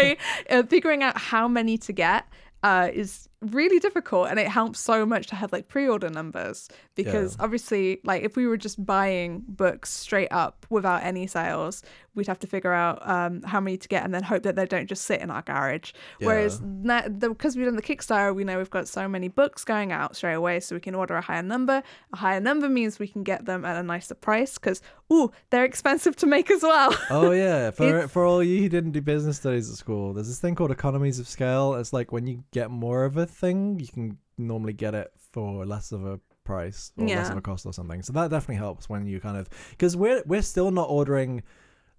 [0.51, 2.27] uh, figuring out how many to get
[2.63, 7.37] uh, is really difficult, and it helps so much to have like pre-order numbers because
[7.41, 11.83] obviously, like if we were just buying books straight up without any sales,
[12.15, 14.67] we'd have to figure out um, how many to get and then hope that they
[14.67, 15.93] don't just sit in our garage.
[16.21, 19.65] Whereas na- the, because we've done the Kickstarter, we know we've got so many books
[19.65, 21.83] going out straight away, so we can order a higher number.
[22.13, 24.81] A higher number means we can get them at a nicer price because,
[25.13, 26.95] ooh, they're expensive to make as well.
[27.11, 30.39] Oh yeah, for for all you who didn't do business studies at school, there's this
[30.39, 31.75] thing called economies of scale.
[31.75, 35.65] It's like when you get more of a thing, you can normally get it for
[35.67, 38.03] less of a price or less of a cost or something.
[38.03, 41.43] So that definitely helps when you kind of because we're we're still not ordering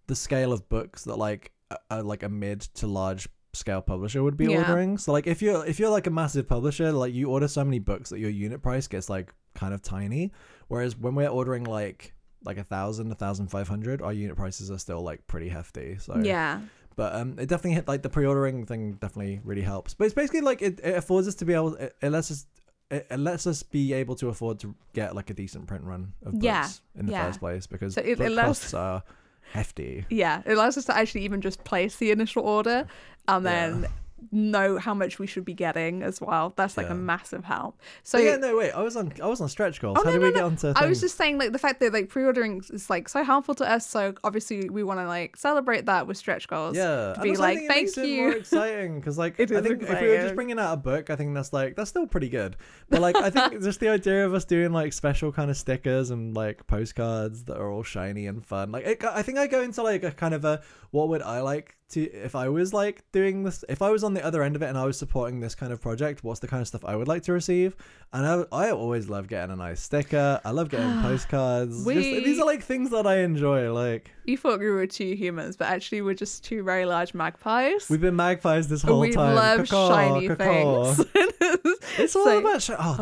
[0.08, 4.22] the scale of books that like a, a, like a mid to large scale publisher
[4.22, 4.58] would be Yeah.
[4.60, 4.98] ordering.
[4.98, 7.80] So like if you're if you're like a massive publisher, like you order so many
[7.80, 10.32] books that your unit price gets like kind of tiny.
[10.68, 12.14] Whereas when we're ordering like
[12.44, 15.98] like a thousand, a thousand five hundred, our unit prices are still like pretty hefty.
[16.00, 16.62] So yeah.
[16.96, 19.94] But um, it definitely hit like the pre-ordering thing definitely really helps.
[19.94, 22.46] But it's basically like it, it affords us to be able, it, it lets us,
[22.92, 26.14] it, it lets us be able to afford to get like a decent print run
[26.26, 26.68] of books Yeah,
[26.98, 27.26] in the yeah.
[27.26, 29.04] first place because So it- book allows- costs are
[29.52, 30.06] hefty.
[30.10, 32.88] Yeah, it allows us to actually even just place the initial order
[33.28, 33.88] and Yeah.
[34.32, 36.54] Know how much we should be getting as well.
[36.56, 36.94] That's like Yeah.
[36.94, 37.80] a massive help.
[38.04, 39.98] So So yeah, no wait, I was on I was on stretch goals.
[40.00, 40.36] Oh, How no, did no, we no.
[40.36, 40.74] get onto?
[40.76, 43.70] I was just saying like the fact that like pre-ordering is like so helpful to
[43.70, 43.88] us.
[43.88, 46.76] So obviously we want to like celebrate that with stretch goals.
[46.76, 49.82] Yeah, to be like, think it makes "Thank you." More exciting because like I think
[49.84, 52.30] if we were just bringing out a book, I think that's like that's still pretty
[52.30, 52.56] good.
[52.90, 56.10] But like I think just the idea of us doing like special kind of stickers
[56.12, 58.72] and like postcards that are all shiny and fun.
[58.72, 60.62] Like it, I think I go into like a kind of a
[60.92, 64.14] what would I like to if I was like doing this if I was on
[64.16, 66.24] the other end of it and I was supporting this kind of project.
[66.24, 67.76] What's the kind of stuff I would like to receive?
[68.12, 70.42] And I I always love getting a nice sticker.
[70.44, 71.86] I love getting postcards.
[71.86, 73.72] Just- these are like things that I enjoy.
[73.72, 77.88] Like You thought we were two humans, but actually we're just two very large magpies.
[77.90, 79.30] we've been magpies this whole we time.
[79.30, 80.94] We love Caw-caw, shiny caw-caw.
[80.94, 81.12] things.
[81.98, 82.62] It's all So- about.
[82.62, 82.96] Sh- oh,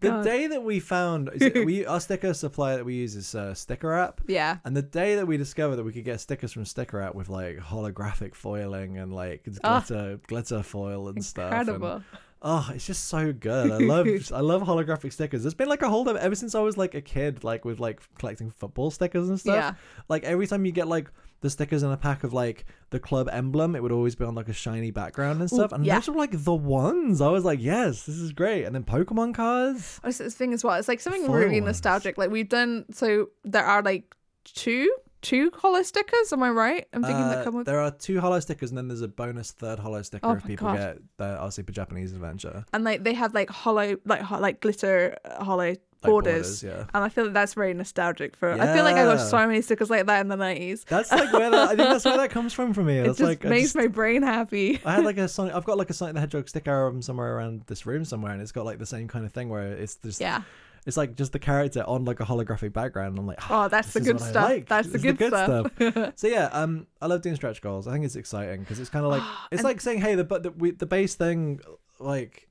[0.00, 3.14] the, Oh the day that we found it- we our sticker supplier that we use
[3.16, 4.58] is uh, StickerApp, yeah.
[4.64, 7.58] and the day that we discovered that we could get stickers from StickerApp with like
[7.58, 11.52] holographic foiling and like glitter glitter foil and stuff.
[11.52, 12.02] and- Incredible.
[12.42, 13.70] oh, it's just so good.
[13.72, 15.44] I love I love holographic stickers.
[15.44, 17.80] It's been like a hold of ever since I was like a kid, like with
[17.80, 19.54] like collecting football stickers and stuff.
[19.56, 19.74] Yeah.
[20.08, 21.10] Like every time you get like
[21.40, 24.34] the stickers in a pack of like the club emblem, it would always be on
[24.34, 25.72] like a shiny background and Ooh, stuff.
[25.72, 25.96] And yeah.
[25.96, 27.20] those were like the ones.
[27.20, 28.64] I was like, yes, this is great.
[28.64, 30.00] And then Pokemon cards.
[30.02, 30.74] Oh, this thing as well.
[30.76, 31.66] It's like something really ones.
[31.66, 32.16] nostalgic.
[32.18, 32.86] Like we've done.
[32.92, 34.14] So there are like
[34.44, 34.90] two
[35.22, 36.32] two hollow stickers.
[36.32, 36.86] Am I right?
[36.92, 37.66] I'm thinking Uh, that come with.
[37.66, 40.44] there are two hollow stickers, and then there's a bonus third hollow sticker Oh if
[40.44, 40.76] people God.
[40.76, 42.64] get the our Super Japanese Adventure.
[42.72, 45.74] and like they have like hollow like ho- like glitter uh, hollow
[46.06, 46.62] Like borders.
[46.62, 46.84] yeah.
[46.94, 48.52] And I feel that that's very nostalgic for.
[48.52, 50.84] I feel like I got so many stickers like that in the nineties.
[50.84, 52.98] That's like where that, I think that's where that comes from for me.
[53.00, 54.80] It just like makes just- my brain happy.
[54.84, 55.54] I had like a Sonic.
[55.54, 58.40] I've got like a Sonic the Hedgehog sticker album somewhere around this room somewhere, and
[58.42, 60.42] it's got like the same kind of thing where it's just Yeah.
[60.86, 63.18] it's like just the character on like a holographic background.
[63.18, 64.44] I'm like, Oh, that's the good stuff.
[64.48, 64.68] like.
[64.68, 66.12] That's the This is good, stuff.
[66.16, 67.86] so yeah, um, I love doing stretch goals.
[67.88, 70.42] I think it's exciting because it's kind of like it's like saying, hey, the but
[70.44, 71.60] the, we, the base thing
[71.98, 72.45] like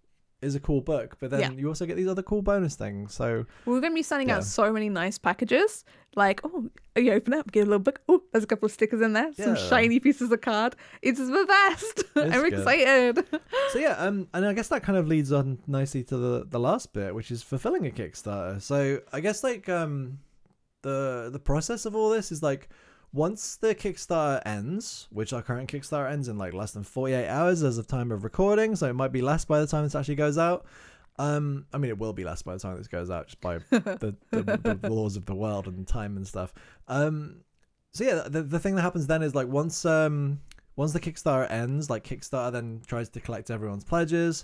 [0.45, 1.51] is a cool book, but then Yeah.
[1.51, 3.13] you also get these other cool bonus things.
[3.13, 4.37] So We're going to be sending Yeah.
[4.37, 5.83] out so many nice packages.
[6.15, 7.99] Like, oh, you open up, get a little book.
[8.07, 9.33] Oh, there's a couple of stickers in there.
[9.33, 10.75] Some shiny pieces of card.
[11.01, 12.03] It's the best.
[12.15, 12.53] I'm good.
[12.53, 13.25] excited.
[13.73, 16.59] so yeah, um, and I guess that kind of leads on nicely to the the
[16.59, 18.61] last bit, which is fulfilling a Kickstarter.
[18.61, 20.19] So I guess like um,
[20.83, 22.69] the the process of all this is like
[23.15, 27.63] once the Kickstarter ends, which our current Kickstarter ends in like less than 48 hours
[27.63, 30.15] as of time of recording, so it might be less by the time this actually
[30.15, 30.65] goes out.
[31.17, 33.57] Um, I mean, it will be less by the time this goes out, just by
[33.69, 36.53] the, the, the laws of the world and time and stuff.
[36.89, 37.37] Um,
[37.93, 40.41] so yeah, the, the thing that happens then is like once um
[40.75, 44.43] once the Kickstarter ends, like Kickstarter then tries to collect everyone's pledges,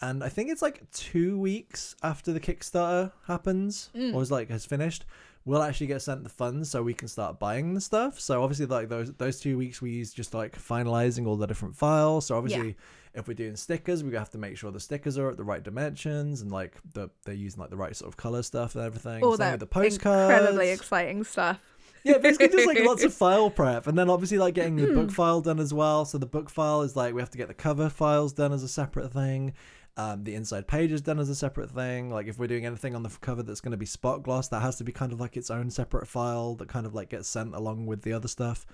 [0.00, 4.14] and I think it's like two weeks after the Kickstarter happens Mm.
[4.14, 5.04] or is like has finished,
[5.44, 8.20] we'll actually get sent the funds so we can start buying the stuff.
[8.20, 11.76] So obviously, like those those two weeks we use just like finalizing all the different
[11.76, 12.26] files.
[12.26, 12.76] So obviously.
[13.14, 15.62] If we're doing stickers, we have to make sure the stickers are at the right
[15.62, 19.22] dimensions and like the they're using like the right sort of color stuff and everything.
[19.22, 20.32] All Same that with the postcards.
[20.32, 21.60] incredibly exciting stuff.
[22.04, 24.94] Yeah, basically just like lots of file prep, and then obviously like getting the Hmm.
[24.94, 26.06] book file done as well.
[26.06, 28.62] So the book file is like we have to get the cover files done as
[28.62, 29.52] a separate thing.
[29.96, 32.10] Um, the inside page is done as a separate thing.
[32.10, 34.62] Like if we're doing anything on the cover that's going to be spot gloss, that
[34.62, 37.28] has to be kind of like its own separate file that kind of like gets
[37.28, 38.64] sent along with the other stuff.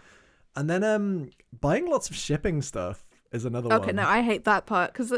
[0.55, 3.05] And then um, buying lots of shipping stuff.
[3.33, 3.79] Is another one.
[3.79, 3.97] Okay, one.
[3.97, 5.13] no, I hate that part because,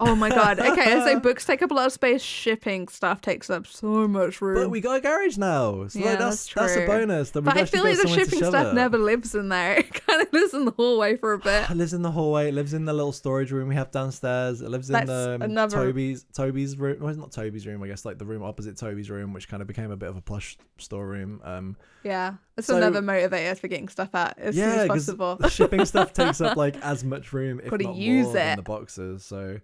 [0.00, 0.60] oh my god.
[0.60, 2.22] Okay, so books take up a lot of space.
[2.22, 4.54] Shipping stuff takes up so much room.
[4.54, 7.30] But we got a garage now, so Yeah, like, that's that's that's a bonus.
[7.30, 8.74] That But I feel like the shipping stuff it.
[8.74, 9.78] never lives in there.
[9.86, 11.68] It kind of lives in the hallway for a bit.
[11.70, 12.48] It lives in the hallway.
[12.48, 14.62] It lives in the little storage room we have downstairs.
[14.62, 16.98] It lives That's in the um, another- Toby's Toby's room.
[17.00, 17.82] Well, it's not Toby's room.
[17.82, 20.16] I guess like the room opposite Toby's room, which kind of became a bit of
[20.16, 21.40] a plush storeroom.
[21.44, 25.38] Um, Yeah, it's So- another motivator for getting stuff out as soon as possible.
[25.48, 28.56] shipping stuff takes up like as much room, if Gotta not use more, than it.
[28.56, 29.24] the boxes.
[29.24, 29.58] So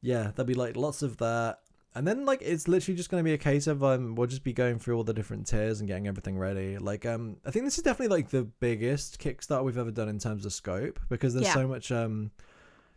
[0.00, 1.58] yeah, there'll be like lots of that.
[1.94, 4.52] And then like it's literally just gonna be a case of um we'll just be
[4.54, 6.78] going through all the different tiers and getting everything ready.
[6.78, 10.18] Like um I think this is definitely like the biggest Kickstarter we've ever done in
[10.18, 11.54] terms of scope because there's Yeah.
[11.54, 12.30] so much um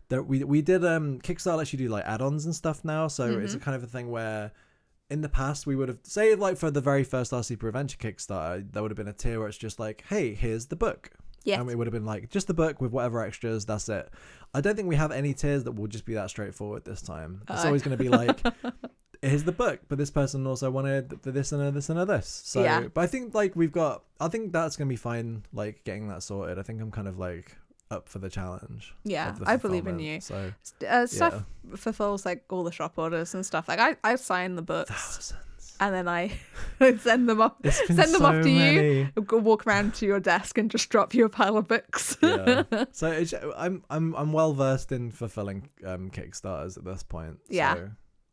[0.09, 3.07] that we we did um Kickstarter lets you do like add-ons and stuff now.
[3.07, 3.61] So it's a Mhm.
[3.61, 4.51] kind of a thing where
[5.09, 7.97] in the past we would have say like for the very first Our Super Adventure
[7.97, 11.11] Kickstarter, there would have been a tier where it's just like, hey, here's the book.
[11.45, 11.59] Yes.
[11.61, 14.09] And it would have been like just the book with whatever extras, that's it.
[14.53, 17.41] I don't think we have any tiers that will just be that straightforward this time.
[17.49, 17.67] It's Uh.
[17.67, 18.39] always gonna be like
[19.21, 22.05] here's the book, but this person also wanted the this and a this and a
[22.05, 22.27] this.
[22.45, 22.87] So Yeah.
[22.93, 26.23] but I think like we've got I think that's gonna be fine, like getting that
[26.23, 26.59] sorted.
[26.59, 27.55] I think I'm kind of like
[27.91, 28.95] up for the challenge.
[29.03, 30.19] Yeah, the I believe in you.
[30.19, 33.67] So uh, Stef fulfills like all the shop orders and stuff.
[33.67, 35.33] Like I, I sign the books thousands.
[35.79, 36.31] And then I
[36.99, 37.53] send them off.
[37.69, 39.09] Send them so off to you.
[39.15, 39.25] many.
[39.25, 42.17] Go walk around to your desk and just drop you a pile of books.
[42.21, 42.63] yeah.
[42.91, 47.39] So it's, I'm I'm I'm well versed in fulfilling um, Kickstarters at this point.
[47.49, 47.75] Yeah.
[47.75, 47.89] So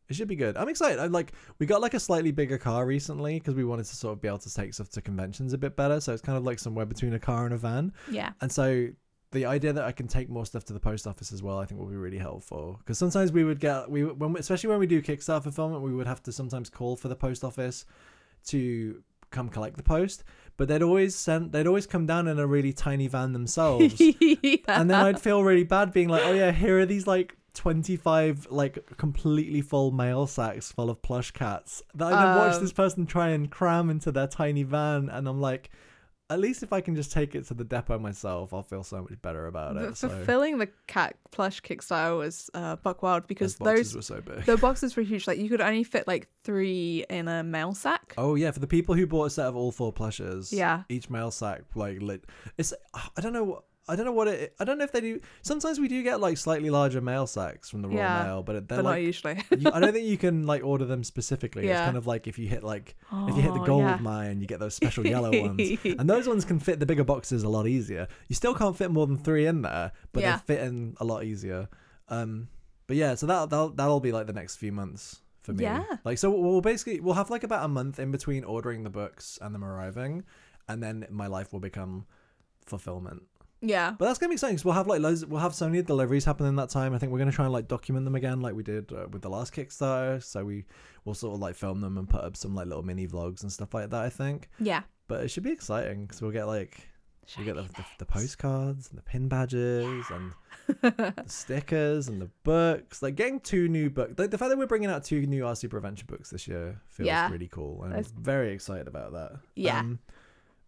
[0.09, 0.57] it should be good.
[0.57, 0.99] I'm excited.
[0.99, 4.13] I like we got like a slightly bigger car recently because we wanted to sort
[4.13, 5.99] of be able to take stuff to conventions a bit better.
[6.01, 7.93] So it's kind of like somewhere between a car and a van.
[8.11, 8.31] yeah.
[8.41, 8.87] And so
[9.33, 11.65] the idea that I can take more stuff to the post office as well, I
[11.65, 12.77] think will be really helpful.
[12.79, 15.93] Because sometimes we would get we when we, especially when we do Kickstarter fulfillment, we
[15.93, 17.85] would have to sometimes call for the post office
[18.47, 20.23] to come collect the post.
[20.55, 23.99] But they'd always send they'd always come down in a really tiny van themselves,
[24.67, 27.35] and then I'd feel really bad being like, oh yeah, here are these like.
[27.55, 32.61] 25 like completely full mail sacks full of plush cats that I then watch Um,
[32.63, 35.69] this person try and cram into their tiny van and I'm like
[36.33, 39.01] at least if I can just take it to the depot myself, I'll feel so
[39.01, 39.97] much better about But it.
[39.97, 44.45] So fulfilling the cat plush Kickstarter was uh, buck wild because those were so big.
[44.45, 45.27] the boxes were huge.
[45.27, 48.13] Like you could only fit like three in a mail sack.
[48.17, 50.83] Oh yeah, for the people who bought a set of all four plushes, Yeah.
[50.89, 52.25] each mail sack like lit.
[52.57, 53.63] It's I don't know what.
[53.87, 54.55] I don't know what it.
[54.59, 55.19] I don't know if they do.
[55.41, 58.53] Sometimes we do get like slightly larger mail sacks from the Royal Yeah, Mail, but
[58.53, 59.43] they're but not like usually.
[59.57, 61.63] you, I don't think you can like order them specifically.
[61.63, 61.83] It's Yeah.
[61.83, 63.97] kind of like if you hit like if you hit the Oh, gold yeah.
[63.97, 67.43] mine, you get those special yellow ones, and those ones can fit the bigger boxes
[67.43, 68.07] a lot easier.
[68.29, 70.37] You still can't fit more than three in there, but Yeah.
[70.47, 71.67] they fit in a lot easier.
[72.07, 72.47] Um,
[72.87, 75.63] but yeah, so that that'll, that'll be like the next few months for me.
[75.65, 75.83] Yeah.
[76.05, 79.37] Like so, we'll basically we'll have like about a month in between ordering the books
[79.41, 80.23] and them arriving,
[80.69, 82.05] and then my life will become
[82.65, 83.23] fulfillment.
[83.65, 83.95] Yeah.
[83.97, 84.57] But that's gonna be exciting.
[84.57, 85.25] 'cause we'll have like loads.
[85.25, 86.93] We'll have so many deliveries happening in that time.
[86.93, 89.21] I think we're gonna try and like document them again, like we did uh, with
[89.21, 90.21] the last Kickstarter.
[90.21, 90.65] So we
[91.05, 93.51] will sort of like film them and put up some like little mini vlogs and
[93.51, 94.01] stuff like that.
[94.03, 94.49] I think.
[94.59, 94.83] Yeah.
[95.07, 96.89] But it should be exciting because we'll get like
[97.37, 100.33] we get the, the, the postcards and the pin badges and
[100.81, 103.01] the stickers and the books.
[103.01, 104.15] Like getting two new books.
[104.17, 106.81] Like the fact that we're bringing out two new Our Super Adventure books this year
[106.89, 107.29] feels Yeah.
[107.31, 107.81] really cool.
[107.83, 109.39] I'm That's- very excited about that.
[109.55, 109.79] Yeah.
[109.79, 109.99] Um,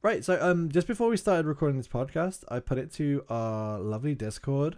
[0.06, 0.24] right.
[0.24, 4.16] So um, just before we started recording this podcast, I put it to our lovely
[4.16, 4.78] Discord.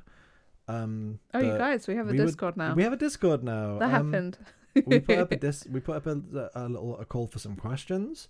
[0.68, 2.74] Um, Oh, you guys, we have a we would- Discord now.
[2.74, 3.78] We have a Discord now.
[3.80, 4.38] that Um, happened.
[4.86, 7.56] we put up a dis- we put up a, a little a call for some
[7.56, 8.28] questions.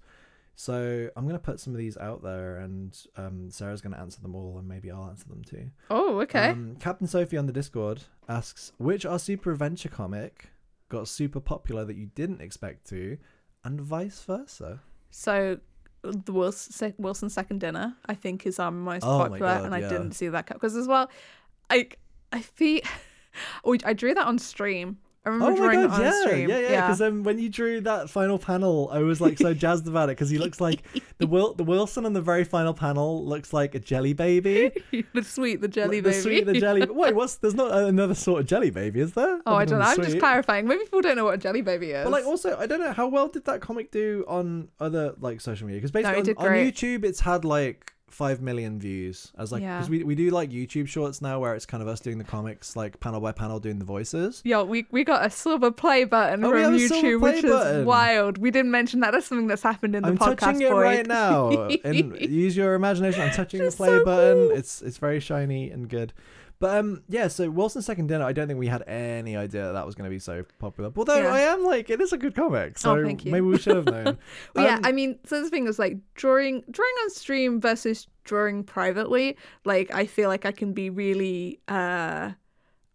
[0.59, 4.33] So I'm gonna put some of these out there, and um, Sarah's gonna answer them
[4.33, 5.69] all, and maybe I'll answer them too.
[5.91, 6.49] oh, okay.
[6.49, 10.49] Um, Captain Sophie on the Discord asks, which are super adventure comic
[10.89, 13.17] got super popular that you didn't expect to,
[13.63, 14.79] and vice versa.
[15.11, 15.59] so
[16.01, 19.73] the Wilson, sec- Wilson second dinner, I think, is our most Oh popular, God, and
[19.75, 19.89] I yeah.
[19.89, 21.09] didn't see that because as well,
[21.69, 21.89] I
[22.31, 22.81] I feel.
[23.63, 24.97] Oh, I drew that on stream.
[25.27, 26.49] I remember Oh my drawing god, it on yeah, stream.
[26.49, 26.81] yeah, yeah.
[26.87, 30.13] Because um, when you drew that final panel, I was like so jazzed about it
[30.17, 30.83] because he looks like
[31.17, 34.71] the Wil- the Wilson on the very final panel looks like a jelly baby.
[35.13, 36.85] the sweet, the jelly Like the sweet, the jelly.
[36.89, 37.35] Wait, what's?
[37.35, 39.41] There's not another sort of jelly baby, is there?
[39.45, 39.85] Oh, I don't know.
[39.85, 40.67] I'm just clarifying.
[40.67, 42.03] Maybe people don't know what a jelly baby is.
[42.03, 45.41] But like, also, I don't know how well did that comic do on other like
[45.41, 45.81] social media?
[45.81, 46.53] Because basically did on, on.
[46.53, 49.31] YouTube, it's had like five million views.
[49.37, 49.97] As like, because Yeah.
[49.97, 52.75] we we do like YouTube shorts now, where it's kind of us doing the comics,
[52.75, 54.41] like panel by panel, doing the voices.
[54.45, 57.79] Yo, we, we got a silver play button Oh, from YouTube, which button.
[57.81, 58.37] is wild.
[58.37, 59.11] We didn't mention that.
[59.11, 60.37] That's something that's happened in the I'm podcast.
[60.39, 61.49] touching it right now,
[61.83, 63.21] and use your imagination.
[63.21, 64.47] I'm touching the play so button.
[64.47, 64.57] cool.
[64.57, 66.13] It's it's very shiny and good.
[66.59, 67.27] But um, yeah.
[67.27, 68.25] So Wilson's second dinner.
[68.25, 70.91] I don't think we had any idea that, that was going to be so popular.
[70.95, 71.33] Although Yeah.
[71.33, 72.77] I am like, it is a good comic.
[72.79, 73.31] So Oh, thank you.
[73.31, 74.17] maybe we should have known.
[74.55, 78.07] Well, yeah, Um, I mean, so the thing is like drawing drawing on stream versus
[78.23, 82.31] drawing privately, like I feel like I can be really uh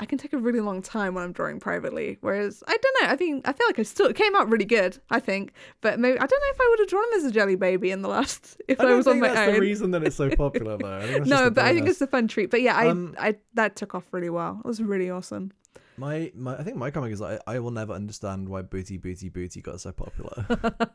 [0.02, 2.18] I can take a really long time when I'm drawing privately.
[2.22, 4.64] Whereas I don't know, I think I feel like I still it came out really
[4.64, 5.52] good, I think.
[5.80, 8.02] But maybe I don't know if I would have drawn as a jelly baby in
[8.02, 9.54] the last if I, I don't was think on my that's own.
[9.54, 10.92] the reason that it's so popular though.
[10.96, 12.50] I think that's just no, but I think it's a fun treat.
[12.50, 14.60] But yeah, I, Um, I that took off really well.
[14.64, 15.52] It was really awesome.
[15.96, 19.28] My, my I think my comic is like I will never understand why Booty Booty
[19.28, 20.46] Booty got so popular.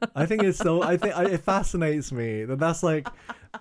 [0.18, 3.08] I think it's so I think I, it fascinates me that that's like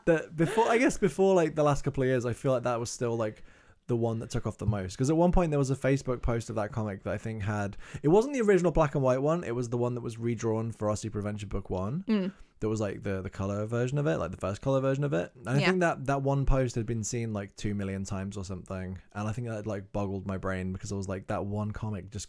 [0.07, 2.81] that before I guess before like the last couple of years I feel like that
[2.81, 3.45] was still like
[3.89, 6.21] the one that took off the most because at one point there was a Facebook
[6.23, 9.23] post of that comic that I think had it wasn't the original black and white
[9.23, 12.33] one it was the one that was redrawn for our Super Adventure book one Mm.
[12.61, 15.13] that was like the the color version of it, like the first color version of
[15.13, 15.31] it.
[15.37, 15.67] And I Yeah.
[15.67, 19.29] think that that one post had been seen like two million times or something, and
[19.29, 22.29] I think that like boggled my brain because I was like that one comic just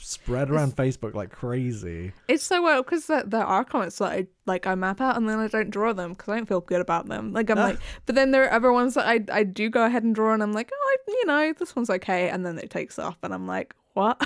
[0.00, 2.12] spread around Facebook like crazy.
[2.28, 5.28] It's so well because there, there are comments that I like I map out and
[5.28, 7.32] then I don't draw them because I don't feel good about them.
[7.32, 7.64] Like I'm Ah.
[7.64, 10.32] like, but then there are other ones that I I do go ahead and draw
[10.34, 13.16] and I'm like, oh, I, you know, this one's okay, and then it takes off
[13.22, 14.16] and I'm like, what?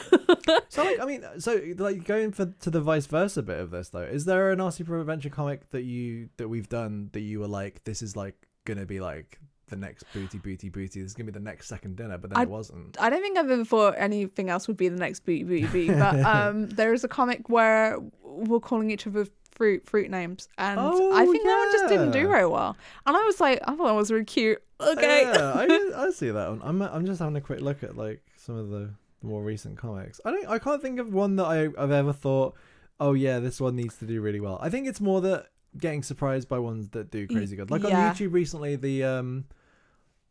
[0.68, 3.88] So like I mean, so like going for to the vice versa bit of this
[3.90, 7.40] though, is there an Our Super Adventure comic that you that we've done that you
[7.40, 9.38] were like, this is like gonna be like
[9.72, 11.00] the next booty booty booty.
[11.00, 13.00] This is gonna be the next second dinner, but then I- it wasn't.
[13.00, 15.88] I don't think I've ever thought anything else would be the next booty booty booty,
[15.88, 20.78] but um, there is a comic where we're calling each other fruit fruit names, and
[20.80, 22.76] I Oh, think that one just didn't do very well.
[23.06, 24.62] And I was like, I thought that was really cute.
[24.80, 25.22] Okay.
[25.22, 26.60] Yeah, I, I see that one.
[26.62, 28.90] I'm I'm just having a quick look at like some of the
[29.22, 30.20] more recent comics.
[30.24, 32.54] I don't I can't think of one that I, I've ever thought,
[33.00, 34.58] oh yeah, this one needs to do really well.
[34.60, 35.46] I think it's more that
[35.78, 37.70] getting surprised by ones that do crazy good.
[37.70, 38.08] Like yeah.
[38.08, 39.44] on YouTube recently, the um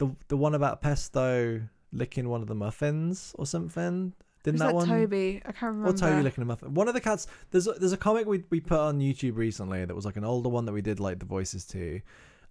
[0.02, 1.62] the the one about pesto
[1.94, 4.14] licking one of the muffins or something.
[4.44, 4.88] Didn't that, that one?
[4.88, 5.42] Toby?
[5.46, 5.90] I can't remember.
[5.90, 6.74] Or Toby licking a muffin.
[6.74, 7.28] One of the cats.
[7.52, 10.24] There's a, there's a comic we we put on YouTube recently that was like an
[10.24, 12.02] older one that we did like the voices to,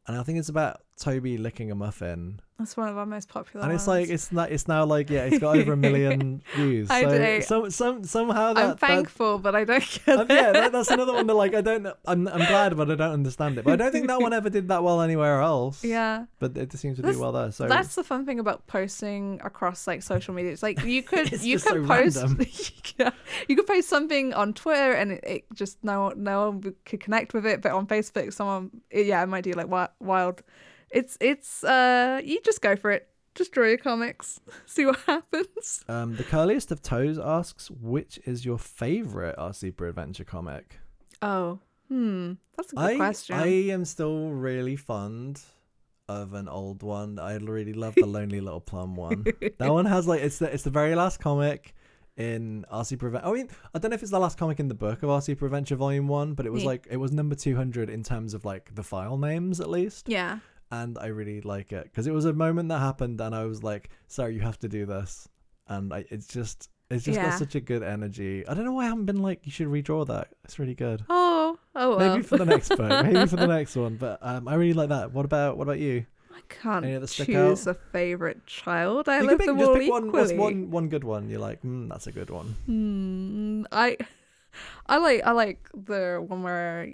[0.06, 2.40] and I think it's about Toby licking a muffin.
[2.58, 3.64] That's one of our most popular.
[3.64, 4.00] And it's ones.
[4.02, 4.52] like it's not.
[4.52, 6.90] It's now like yeah, it's got over a million views.
[6.90, 7.40] I So do.
[7.42, 10.34] some some somehow that, I'm that thankful, but I don't get um, it.
[10.34, 11.86] yeah, that, that's another one that like I don't.
[12.06, 13.64] I'm I'm glad, but I don't understand it.
[13.64, 15.82] But I don't think that one ever did that well anywhere else.
[15.82, 16.26] yeah.
[16.38, 17.50] But it just seems to That's- do well there.
[17.50, 20.52] So That's the fun thing about posting across like social media.
[20.52, 23.10] It's like you could you could so post yeah,
[23.48, 27.00] you could post something on Twitter and it, it just no one no one could
[27.00, 30.42] connect with it, but on Facebook someone yeah it might do like wild.
[30.90, 33.08] It's it's uh you just go for it.
[33.36, 35.84] Just draw your comics, see what happens.
[35.88, 40.80] um, the curliest of toes asks, which is your favorite Our Super Adventure comic?
[41.22, 43.36] Oh, hmm, that's a good I question.
[43.36, 45.40] I am still really fond
[46.08, 47.20] of an old one.
[47.20, 49.24] I really love the Lonely Little Plum one.
[49.58, 51.72] that one has like it's the it's the very last comic
[52.16, 53.24] in RC Prevent.
[53.24, 55.22] I mean, I don't know if it's the last comic in the book of Our
[55.22, 56.70] Super Adventure Volume One, but it was Yeah.
[56.70, 60.08] like it was number two hundred in terms of like the file names at least.
[60.08, 63.44] yeah, And I really like it because it was a moment that happened, and I
[63.44, 65.28] was like, "Sorry, you have to do this,"
[65.68, 66.70] and I, it's just.
[66.92, 67.30] It's just Yeah.
[67.30, 68.44] got such a good energy.
[68.48, 70.26] I don't know why I haven't been like, you should redraw that.
[70.42, 71.04] It's really good.
[71.08, 71.98] Oh, oh well.
[72.00, 72.80] Maybe for the next book.
[73.06, 73.94] Maybe for the next one.
[73.94, 75.12] But um, I really like that.
[75.12, 76.04] What about what about you?
[76.34, 77.76] I can't choose out?
[77.76, 79.08] a favorite child.
[79.08, 80.10] I you love pick, them just all pick one.
[80.10, 80.54] What's equally.
[80.54, 81.28] one one good one?
[81.28, 82.56] You're like, mm, that's a good one.
[82.66, 83.62] Hmm.
[83.70, 83.96] I,
[84.86, 86.88] I like I like the one where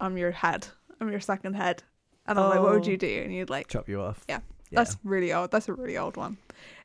[0.00, 0.68] I'm your head.
[1.00, 1.82] I'm your second head,
[2.28, 2.90] and I'm like, what would Oh.
[2.90, 3.22] you do?
[3.24, 4.24] And you'd like, Chop you off.
[4.28, 4.40] Yeah.
[4.70, 4.80] Yeah.
[4.80, 5.52] that's really old.
[5.52, 6.38] That's a really old one.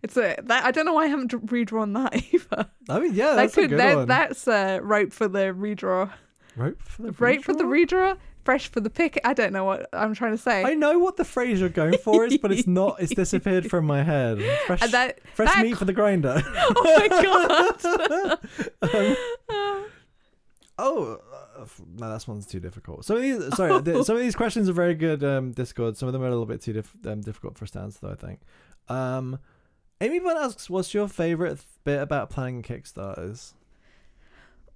[0.04, 2.68] It's a that I don't know why I haven't redrawn that either.
[2.90, 4.08] I mean, yeah, that that's a good that, one.
[4.08, 6.12] that's uh, rope for the redraw.
[6.56, 8.14] Rope for the Rope for the redraw?
[8.14, 8.18] redraw.
[8.44, 9.20] Fresh for the pick.
[9.24, 10.64] I don't know what I'm trying to say.
[10.64, 12.98] I know what the phrase you're going for is, but it's not.
[13.00, 14.40] It's disappeared from my head.
[14.66, 16.42] Fresh, and that fresh that meat for the grinder.
[16.76, 17.08] oh my
[18.82, 19.12] god.
[20.78, 21.22] Oh uh, f-
[21.98, 23.06] no, that one's too difficult.
[23.06, 25.24] Some of these, sorry, th- some of these questions are very good.
[25.24, 25.98] Um, Discord.
[25.98, 28.12] Some of them are a little bit too dif- um, difficult for answer, though.
[28.12, 28.40] I think.
[28.90, 29.40] Um,
[30.00, 33.54] Amy Bun asks, "What's your favorite th- bit about planning Kickstarters?"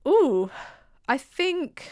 [0.07, 0.49] Ooh,
[1.07, 1.89] I think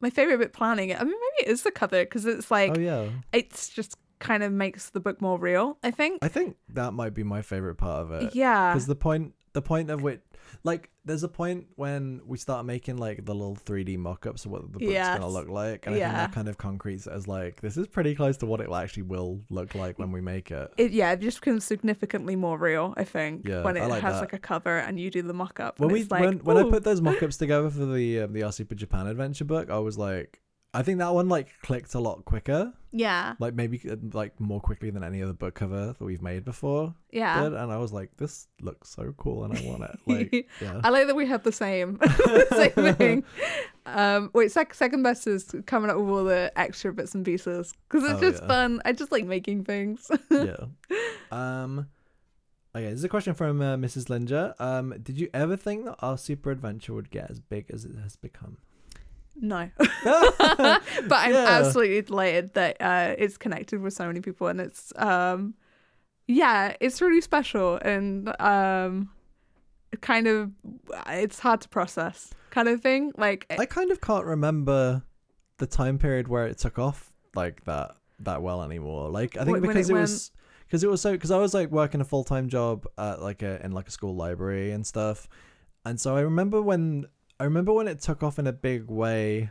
[0.00, 1.00] my favorite bit planning it.
[1.00, 4.42] I mean, maybe it is the cover because it's like oh yeah, it's just kind
[4.42, 5.78] of makes the book more real.
[5.82, 6.22] I think.
[6.22, 8.34] I think that might be my favorite part of it.
[8.34, 8.72] yeah.
[8.72, 10.20] because the point the point of which
[10.64, 14.60] like there's a point when we start making like the little 3d mock-ups of what
[14.62, 15.18] the book's Yes.
[15.18, 17.86] gonna look like and i think that kind of concretes it as like this is
[17.86, 21.12] pretty close to what it actually will look like when we make it It, yeah,
[21.12, 22.92] it just becomes significantly more real.
[22.98, 24.20] I think Yeah, when it like has that.
[24.20, 25.80] like a cover and you do the mock-up.
[25.80, 28.52] when we like, when, when i put those mock-ups together for the um, the our
[28.52, 30.40] super japan adventure book i was like
[30.74, 34.58] i think that one like clicked a lot quicker yeah, like maybe uh, like more
[34.58, 37.42] quickly than any other book cover that we've made before yeah.
[37.42, 40.80] did, and i was like this looks so cool and i want it like yeah
[40.82, 41.98] I like that we have the same
[42.52, 43.24] same thing.
[43.84, 47.74] Um, wait, sec- second best is coming up with all the extra bits and pieces
[47.88, 48.48] because it's Oh, just yeah.
[48.48, 48.82] fun.
[48.84, 50.10] I just like making things.
[50.30, 50.56] yeah.
[51.30, 51.88] Um.
[52.74, 54.08] Okay, this is a question from uh, Mrs.
[54.10, 54.54] Linger.
[54.58, 57.96] Um, did you ever think that our super adventure would get as big as it
[58.02, 58.58] has become?
[59.40, 60.82] No, but
[61.12, 61.46] I'm Yeah.
[61.48, 65.54] absolutely delighted that uh, it's connected with so many people, and it's um,
[66.26, 69.10] yeah, it's really special and um,
[70.00, 70.50] kind of
[71.08, 73.12] it's hard to process kind of thing.
[73.16, 75.02] Like I kind of can't remember
[75.58, 79.10] the time period where it took off like that that well anymore.
[79.10, 80.30] Like I think because it it, was
[80.66, 83.42] because it was so because I was like working a full time job at like
[83.42, 85.28] a in like a school library and stuff,
[85.84, 87.06] and so I remember when
[87.38, 89.50] I remember when it took off in a big way.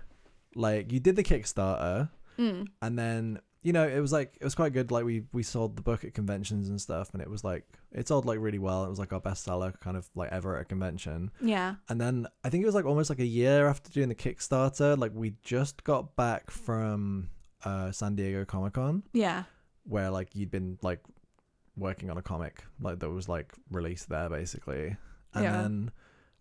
[0.55, 2.09] Like you did the Kickstarter,
[2.39, 4.89] mm, and then you know it was like it was quite good.
[4.89, 8.07] Like we we sold the book at conventions and stuff, and it was like it
[8.07, 8.85] sold like really well.
[8.85, 11.31] It was like our bestseller kind of like ever at a convention.
[11.41, 14.15] yeah, And then I think it was like almost like a year after doing the
[14.15, 17.29] Kickstarter, like we just got back from
[17.65, 19.43] uh San Diego Comic Con yeah,
[19.83, 21.01] where like you'd been like
[21.77, 24.95] working on a comic like that was like released there basically.
[25.33, 25.51] And Yeah.
[25.51, 25.91] then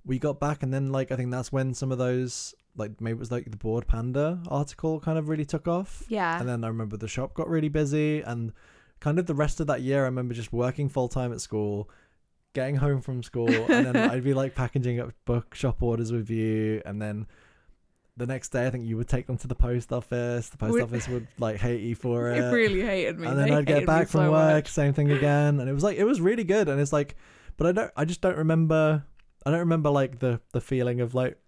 [0.07, 3.17] we got back and then like I think that's when some of those like maybe
[3.17, 6.03] it was like the Bored Panda article kind of really took off.
[6.09, 6.39] yeah.
[6.39, 8.53] And then I remember the shop got really busy and
[9.01, 11.89] kind of the rest of that year I remember just working full time at school,
[12.53, 16.83] getting home from school, and then I'd be like packaging up bookshop orders with you
[16.85, 17.27] and then
[18.17, 20.49] the next day I think you would take them to the post office.
[20.49, 22.39] The post office would like hate you for it.
[22.39, 23.27] it really hated me.
[23.27, 24.69] and then They I'd get back from so work, much.
[24.69, 25.59] same thing again.
[25.61, 27.17] And it was like it was really good and it's like
[27.57, 29.05] but I don't I just don't remember
[29.47, 31.39] I don't remember like the the feeling of like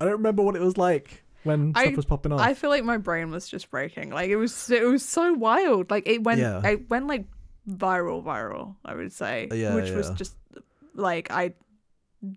[0.00, 2.40] I don't remember what it was like when I- stuff was popping off.
[2.40, 4.10] I feel like my brain was just breaking.
[4.10, 5.90] Like it was, it was so wild.
[5.90, 6.66] Like it went, Yeah.
[6.66, 7.26] it went like
[7.68, 8.76] viral, viral.
[8.84, 10.34] I would say, uh, Yeah, which was just
[10.94, 11.54] like I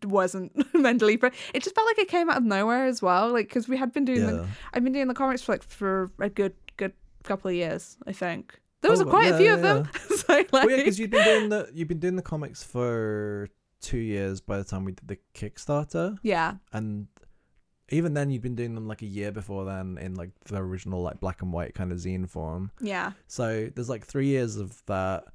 [0.03, 1.15] wasn't mentally.
[1.17, 3.31] But it just felt like it came out of nowhere as well.
[3.31, 4.47] Like because we had been doing, the.
[4.73, 7.97] I've been doing the comics for like for a good, good couple of years.
[8.07, 9.89] I think there was Oh, quite yeah, a few yeah, of them.
[10.17, 13.49] so like, well, yeah, because you've been doing the you've been doing the comics for
[13.83, 17.07] two years by the time we did the Kickstarter, yeah, and
[17.89, 21.01] even then you'd been doing them like a year before then in like the original
[21.03, 22.71] like black and white kind of zine form.
[22.81, 25.25] yeah, So there's like three years of that.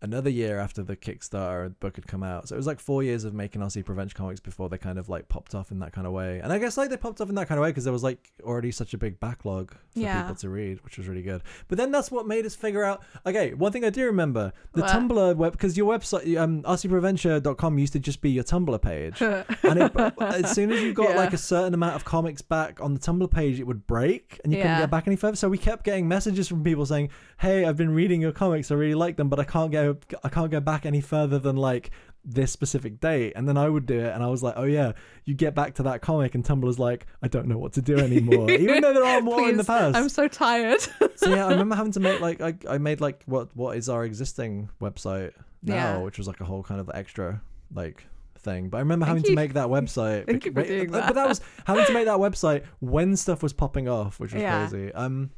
[0.00, 3.24] Another year after the Kickstarter book had come out, so it was like four years
[3.24, 5.92] of making Our Super Adventure comics before they kind of like popped off in that
[5.92, 6.38] kind of way.
[6.38, 8.04] And I guess like they popped off in that kind of way because there was
[8.04, 10.22] like already such a big backlog for Yeah.
[10.22, 11.42] people to read, which was really good.
[11.66, 13.02] But then that's what made us figure out.
[13.26, 14.90] Okay, one thing I do remember the What?
[14.90, 19.44] Tumblr web because your website, um, oursuperadventure.com used to just be your Tumblr page, and
[19.82, 21.16] it, as soon as you got Yeah.
[21.16, 24.52] like a certain amount of comics back on the Tumblr page, it would break and
[24.52, 25.36] you couldn't get back any further.
[25.36, 28.70] So we kept getting messages from people saying, "Hey, I've been reading your comics.
[28.70, 30.18] I really like them, but I can't go.
[30.24, 31.90] I can't go back any further than like."
[32.30, 34.92] this specific date and then I would do it and I was like oh yeah
[35.24, 37.96] you get back to that comic and Tumblr's like I don't know what to do
[37.98, 40.80] anymore even though there are more in the past I'm so tired.
[41.14, 43.88] so yeah I remember having to make like I, I made like what what is
[43.88, 45.32] our existing website
[45.62, 45.98] now Yeah.
[45.98, 47.40] which was like a whole kind of extra
[47.72, 48.04] like
[48.40, 49.30] thing but I remember Thank having you.
[49.30, 51.14] to make that website Thank you for doing but that.
[51.14, 54.68] that was having to make that website when stuff was popping off which was Yeah.
[54.68, 55.30] crazy um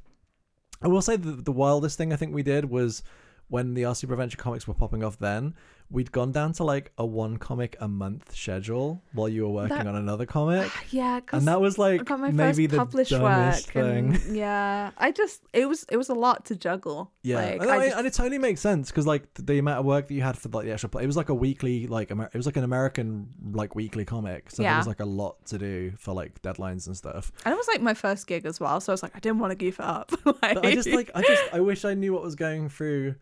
[0.83, 3.03] I will say the, the wildest thing I think we did was
[3.51, 5.55] when the Our Super Adventure comics were popping off then
[5.93, 9.77] we'd gone down to like a one comic a month schedule while you were working
[9.77, 12.77] That- on another comic yeah, and that was like I got my maybe first the
[12.79, 16.55] published dumbest work, thing and yeah, I just it was it was a lot to
[16.55, 17.11] juggle.
[17.23, 19.81] Yeah, like, and, I I- just- and it totally makes sense because like the, amount
[19.81, 21.89] of work that you had for like the actual play, it was like a weekly
[21.89, 25.05] like Amer- it was like an American like weekly comic, so there was like a
[25.05, 27.33] lot to do for like deadlines and stuff.
[27.45, 29.41] and it was like my first gig as well, so I was like, I didn't
[29.41, 30.13] want to goof it up.
[30.25, 33.17] like, I just like I just I wish I knew what was going through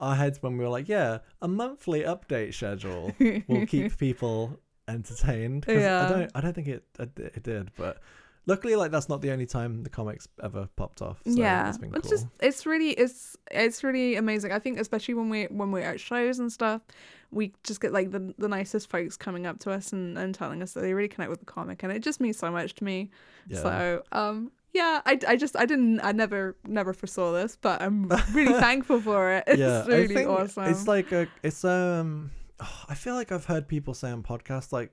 [0.00, 3.12] our heads when we were like, yeah, a monthly update schedule
[3.48, 5.64] will keep people entertained.
[5.68, 6.06] Yeah.
[6.06, 7.98] I don't I don't think it it, it did, but.
[8.46, 11.18] Luckily, like that's not the only time the comics ever popped off.
[11.24, 11.98] So yeah, it's been cool.
[11.98, 14.52] it's just it's really it's it's really amazing.
[14.52, 16.82] I think especially when we when we're at shows and stuff,
[17.30, 20.62] we just get like the the nicest folks coming up to us and, and telling
[20.62, 22.84] us that they really connect with the comic, and it just means so much to
[22.84, 23.08] me.
[23.48, 23.62] yeah.
[23.62, 28.08] So um yeah, I, I just I didn't I never never foresaw this, but I'm
[28.32, 29.44] really thankful for it.
[29.46, 30.64] It's yeah, really awesome.
[30.64, 32.32] It's like a, it's um,
[32.88, 34.92] I feel like I've heard people say on podcasts like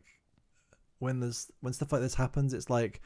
[0.99, 3.01] when there's when stuff like this happens, it's like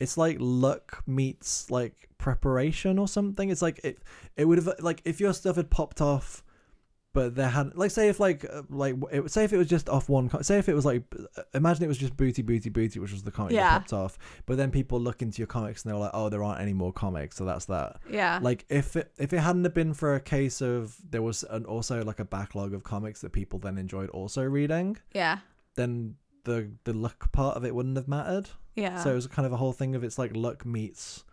[0.00, 3.48] it's like luck meets like preparation or something.
[3.48, 3.98] It's like it
[4.36, 6.42] it would have like if your stuff had popped off.
[7.12, 9.88] But there had like say if like uh, like it, say if it was just
[9.88, 11.02] off one co- say if it was like
[11.36, 13.70] uh, imagine it was just booty booty booty which was the comic Yeah.
[13.70, 16.44] that popped off but then people look into your comics and they're like oh there
[16.44, 18.38] aren't any more comics so that's that yeah.
[18.40, 21.64] like if it if it hadn't have been for a case of there was an,
[21.64, 25.38] also like a backlog of comics that people then enjoyed also reading yeah.
[25.74, 28.48] then the the luck part of it wouldn't have mattered.
[28.76, 29.02] Yeah.
[29.02, 31.24] So it was kind of a whole thing of it's like luck meets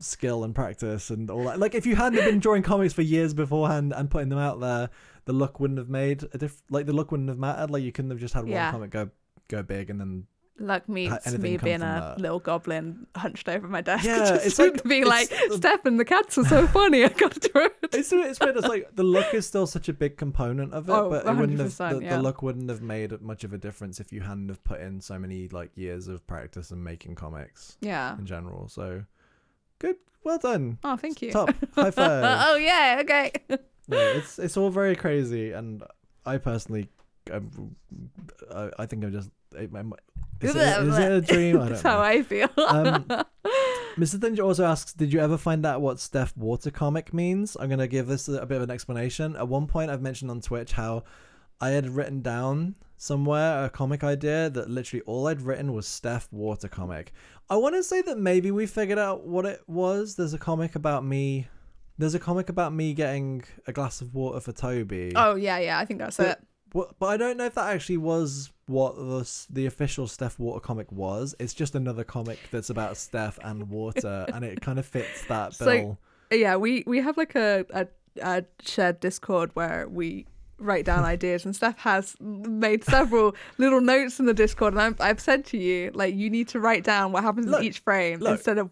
[0.00, 1.58] skill and practice and all that.
[1.60, 4.90] Like if you hadn't been drawing comics for years beforehand and putting them out there,
[5.26, 6.60] the luck wouldn't have made a diff.
[6.70, 7.70] Like the luck wouldn't have mattered.
[7.70, 8.64] Like you couldn't have just had Yeah.
[8.72, 9.10] one comic go
[9.48, 10.26] go big and then
[10.58, 12.20] Luck meets anything me come being a that.
[12.20, 14.04] little goblin hunched over my desk.
[14.06, 17.02] Yeah, just it's like- being like, Stefan, the cats are so funny.
[17.02, 17.74] I got to do it.
[17.94, 18.58] it's it's weird.
[18.58, 21.34] It's like the luck is still such a big component of it, Oh, but it
[21.34, 22.16] wouldn't have the, yeah.
[22.16, 25.00] the luck wouldn't have made much of a difference if you hadn't have put in
[25.00, 28.18] so many like years of practice and making comics Yeah.
[28.18, 28.68] in general.
[28.68, 29.04] So
[29.80, 31.32] good, well done, Oh, thank you.
[31.32, 32.24] top, high five.
[32.48, 32.98] oh yeah.
[33.02, 33.32] Okay.
[33.88, 35.82] No, it's it's all very crazy, and
[36.24, 36.88] I personally,
[37.32, 37.74] um,
[38.54, 39.30] I, I think I'm just.
[39.56, 39.82] It, my-
[40.40, 41.60] is, it, is it a dream?
[41.60, 42.04] I That's don't how know.
[42.04, 42.48] I feel.
[42.68, 43.04] Um,
[43.98, 44.20] Mr.
[44.20, 47.88] Danger also asks, "Did you ever find out what Stef Water comic means?" I'm gonna
[47.88, 49.34] give this a, a bit of an explanation.
[49.34, 51.02] At one point, I've mentioned on Twitch how
[51.60, 56.28] I had written down somewhere a comic idea that literally all I'd written was Stef
[56.30, 57.12] Water comic.
[57.48, 60.16] I want to say that maybe we figured out what it was.
[60.16, 61.48] There's a comic about me.
[61.96, 65.12] There's a comic about me getting a glass of water for Toby.
[65.16, 65.78] oh yeah, yeah.
[65.78, 66.46] I think that's But- it.
[66.72, 70.60] What, but I don't know if that actually was what the the official Stef Water
[70.60, 71.34] comic was.
[71.40, 75.54] It's just another comic that's about Steph and water, and it kind of fits that
[75.54, 75.98] So- bill.
[76.32, 77.88] Yeah, we we have like a, a
[78.22, 80.26] a shared Discord where we
[80.60, 85.00] write down ideas, and Stef has made several little notes in the Discord, and I've,
[85.00, 87.80] I've said to you like you need to write down what happens Look, in each
[87.80, 88.32] frame look.
[88.32, 88.70] instead of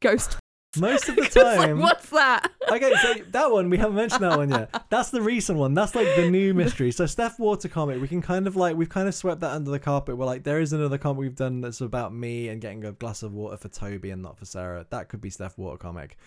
[0.00, 0.36] ghost.
[0.78, 2.50] Most of the It's like, time, what's that?
[2.70, 4.84] okay, so that one we haven't mentioned that one yet.
[4.90, 5.72] That's the recent one.
[5.72, 6.92] That's like the new mystery.
[6.92, 9.70] So Stef Water comic, we can kind of like we've kind of swept that under
[9.70, 10.18] the carpet.
[10.18, 13.22] We're like, there is another comic we've done that's about me and getting a glass
[13.22, 14.84] of water for Toby and not for Sarah.
[14.90, 16.18] That could be Stef Water comic.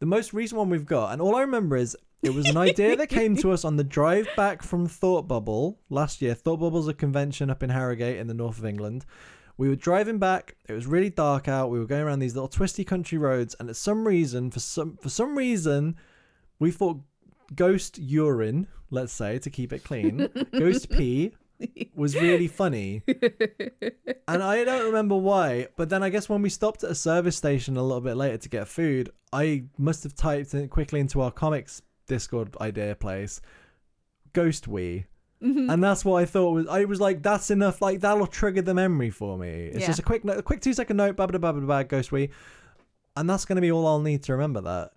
[0.00, 2.94] The most recent one we've got, and all I remember is it was an idea
[2.94, 6.34] that came to us on the drive back from Thought Bubble last year.
[6.34, 9.04] Thought Bubble's a convention up in Harrogate in the north of England.
[9.56, 10.56] We were driving back.
[10.68, 11.70] It was really dark out.
[11.70, 14.96] We were going around these little twisty country roads, and at some reason, for some
[14.98, 15.96] for some reason,
[16.60, 17.00] we thought
[17.54, 21.32] ghost urine, let's say, to keep it clean, ghost pee
[21.94, 23.02] was really funny.
[24.28, 27.36] and I don't remember why, but then I guess when we stopped at a service
[27.36, 31.20] station a little bit later to get food, I must have typed it quickly into
[31.20, 33.40] our comics Discord idea place,
[34.32, 35.06] ghost wee.
[35.42, 35.72] Mhm.
[35.72, 36.66] And that's what I thought was.
[36.68, 37.82] I was like, that's enough.
[37.82, 39.48] Like that'll trigger the memory for me.
[39.72, 39.86] It's Yeah.
[39.88, 41.16] just a quick, a quick two second note.
[41.16, 41.82] Blah blah blah blah blah.
[41.82, 42.30] Ghost wee,
[43.16, 44.92] and that's gonna be all I'll need to remember that.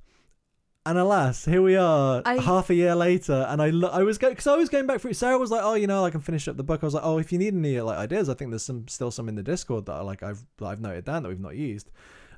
[0.87, 4.19] And alas, here we are, I- half a year later, and I lo- I was
[4.19, 5.13] going because I was going back through.
[5.13, 7.03] Sarah was like, "Oh, you know, I can finish up the book." I was like,
[7.03, 9.41] "Oh, if you need any like ideas, I think there's some still some in the
[9.41, 11.89] Discord that I like I've that I've noted down that we've not used."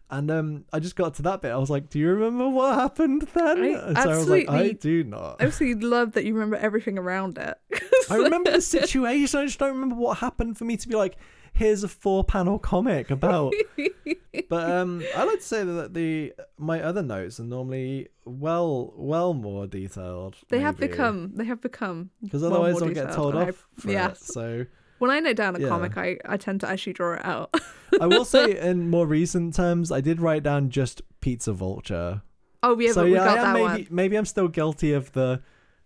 [0.10, 1.52] And um, I just got to that bit.
[1.52, 4.72] I was like, "Do you remember what happened then?" I and Sarah was like, "I
[4.72, 7.58] do not." I absolutely love that you remember everything around it.
[8.10, 9.40] I remember the situation.
[9.40, 11.18] I just don't remember what happened for me to be like,
[11.58, 13.54] here's a four panel comic about.
[14.50, 19.34] but um, I like to say that the my other notes are normally well well
[19.34, 20.36] more detailed.
[20.50, 21.32] They have become.
[21.36, 22.12] They have become.
[22.24, 23.68] because otherwise I'll get told I- off.
[23.78, 24.12] For yeah.
[24.12, 24.18] it.
[24.18, 24.66] So
[25.00, 25.68] When I note down a Yeah.
[25.70, 27.54] comic, I, I tend to actually draw it out.
[28.02, 32.22] I will say, in more recent terms, I did write down just Pizza Vulture.
[32.64, 33.88] oh yeah, so yeah, got I am maybe one.
[33.96, 35.42] maybe I'm still guilty of the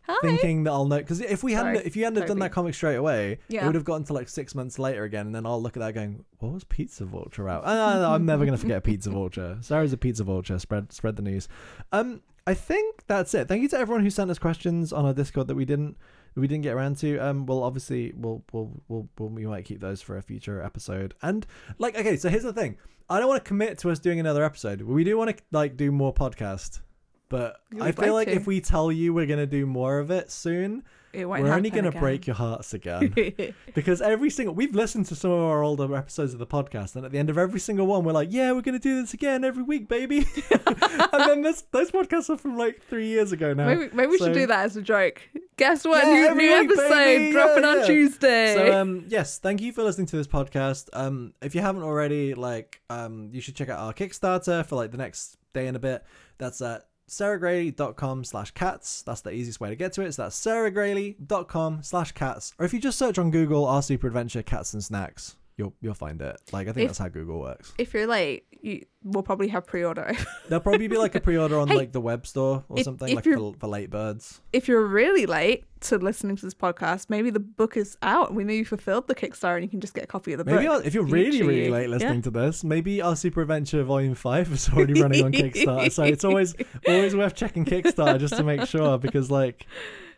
[0.08, 0.16] Hi.
[0.22, 2.96] thinking that I'll know because if we hadn't if you hadn't done that comic straight
[2.96, 3.66] away, it Yeah.
[3.66, 5.94] would have gotten to like six months later again, and then I'll look at that
[5.94, 9.58] going, "What was Pizza Vulture out?" Ah, I'm never gonna forget Pizza Vulture.
[9.62, 10.58] Sarah's a Pizza Vulture.
[10.58, 11.48] Spread spread the news.
[11.92, 13.48] Um, I think that's it.
[13.48, 15.98] Thank you to everyone who sent us questions on our Discord that we didn't
[16.36, 17.18] we didn't get around to.
[17.18, 21.14] Um, well, obviously, we'll we'll we'll, we'll we might keep those for a future episode.
[21.22, 21.46] And
[21.78, 22.78] like, okay, so here's the thing.
[23.10, 24.82] I don't want to commit to us doing another episode.
[24.82, 26.82] We do want to like do more podcast.
[27.28, 30.30] But I feel like like if we tell you we're gonna do more of it
[30.32, 30.84] soon,
[31.14, 33.14] It won't we're only gonna break your hearts again.
[33.74, 37.06] because every single we've listened to some of our older episodes of the podcast, and
[37.06, 39.44] at the end of every single one, we're like, "Yeah, we're gonna do this again
[39.44, 40.20] every week, baby."
[40.52, 43.68] and then this, those podcasts are from like three years ago now.
[43.68, 45.22] maybe maybe we should do that as a joke.
[45.58, 46.04] Guess what?
[46.06, 47.32] Yeah, new new week, episode baby.
[47.32, 47.86] dropping Yeah, on yeah.
[47.86, 48.54] Tuesday.
[48.56, 50.90] So um yes, thank you for listening to this podcast.
[50.94, 54.92] Um if you haven't already, like um you should check out our Kickstarter for like
[54.92, 56.04] the next day and a bit.
[56.38, 59.02] That's at sarahgraley.com slash cats.
[59.02, 60.14] That's the easiest way to get to it.
[60.14, 62.54] So that's sarahgraley.com slash cats.
[62.58, 65.94] Or if you just search on Google our super adventure cats and snacks, you'll you'll
[65.94, 66.38] find it.
[66.52, 67.74] Like I think If- that's how Google works.
[67.78, 70.14] if you're late, you we'll probably have pre-order.
[70.48, 73.10] There'll probably be like a pre-order on Hey, like the web store or if- something,
[73.10, 74.42] if like for, for late birds.
[74.54, 78.34] if you're really late to listening to this podcast, maybe the book is out.
[78.36, 80.46] We know you fulfilled the Kickstarter, and you can just get a copy of the
[80.46, 80.76] Maybe book.
[80.76, 84.52] I'll, if you're really, really late listening to this, maybe our Super Adventure Volume Five
[84.52, 85.92] is already running on Kickstarter.
[85.92, 86.54] So it's always
[86.88, 89.66] always worth checking Kickstarter just to make sure because like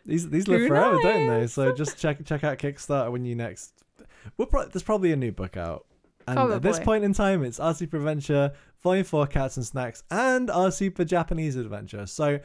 [0.04, 1.46] these these live Who forever, don't they?
[1.46, 3.83] So just check check out Kickstarter when you next.
[4.36, 5.86] We'll pro- there's probably a new book out.
[6.26, 8.52] And at this point in time, it's Our Super Adventure,
[8.82, 12.06] Volume 4 Cats and Snacks, and Our Super Japanese Adventure.
[12.06, 12.40] So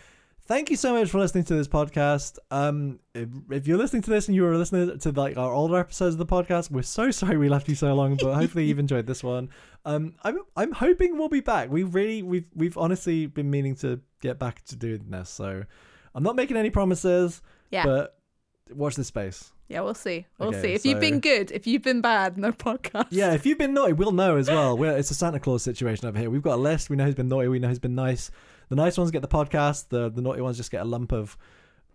[0.47, 2.39] thank you so much for listening to this podcast.
[2.51, 5.77] Um, if, if you're listening to this and you were listening to like our older
[5.77, 8.79] episodes of the podcast, we're so sorry we left you so long, but hopefully you've
[8.79, 9.49] enjoyed this one.
[9.85, 11.69] Um, I'm I'm hoping we'll be back.
[11.69, 15.29] We really we've we've honestly been meaning to get back to doing this.
[15.29, 15.63] So
[16.13, 17.41] I'm not making any promises,
[17.71, 17.85] Yeah.
[17.85, 18.17] but
[18.71, 19.53] watch this space.
[19.69, 20.25] Yeah, we'll see.
[20.39, 20.73] We'll Okay, see.
[20.73, 23.07] If you've been good, if you've been bad, no podcast.
[23.11, 24.75] Yeah, if you've been naughty, we'll know as well.
[24.77, 26.29] We're, it's a Santa Claus situation over here.
[26.31, 26.89] We've got a list.
[26.89, 27.47] We know who's been naughty.
[27.49, 28.31] We know who's been nice.
[28.69, 29.89] The nice ones get the podcast.
[29.89, 31.37] The the naughty ones just get a lump of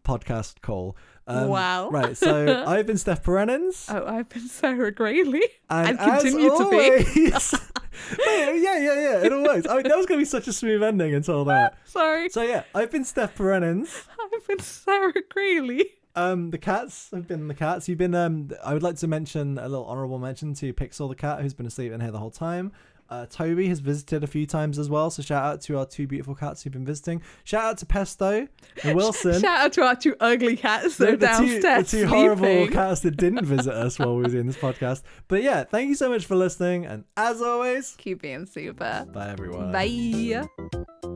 [0.04, 0.96] podcast coal.
[1.26, 1.90] Um, Wow.
[1.90, 2.16] Right.
[2.16, 3.86] So I've been Stef Purenins.
[3.92, 5.40] Oh, I've been Sarah Graley.
[5.70, 6.76] and and continue to be.
[6.76, 7.06] Wait,
[8.62, 9.24] yeah, yeah, yeah.
[9.24, 9.66] It all works.
[9.68, 11.76] I mean, that was going to be such a smooth ending until that.
[11.86, 12.28] Sorry.
[12.28, 14.06] So yeah, I've been Stef Purenins.
[14.34, 15.82] I've been Sarah Graley.
[16.16, 17.88] Um, the cats have been the cats.
[17.88, 18.14] You've been.
[18.14, 21.54] Um, I would like to mention a little honourable mention to Pixel the cat, who's
[21.54, 22.72] been asleep in here the whole time.
[23.10, 26.06] Uh, Toby has visited a few times as well, so shout out to our two
[26.06, 27.20] beautiful cats who've been visiting.
[27.44, 28.48] Shout out to Pesto
[28.82, 29.42] and Wilson.
[29.42, 32.66] Shout out to our two ugly cats that are the two, the downstairs two horrible
[32.68, 35.02] cats that didn't visit us while we were doing this podcast.
[35.28, 39.06] But yeah, thank you so much for listening, and as always, Keep being super.
[39.12, 39.70] bye everyone.
[39.70, 41.13] Bye.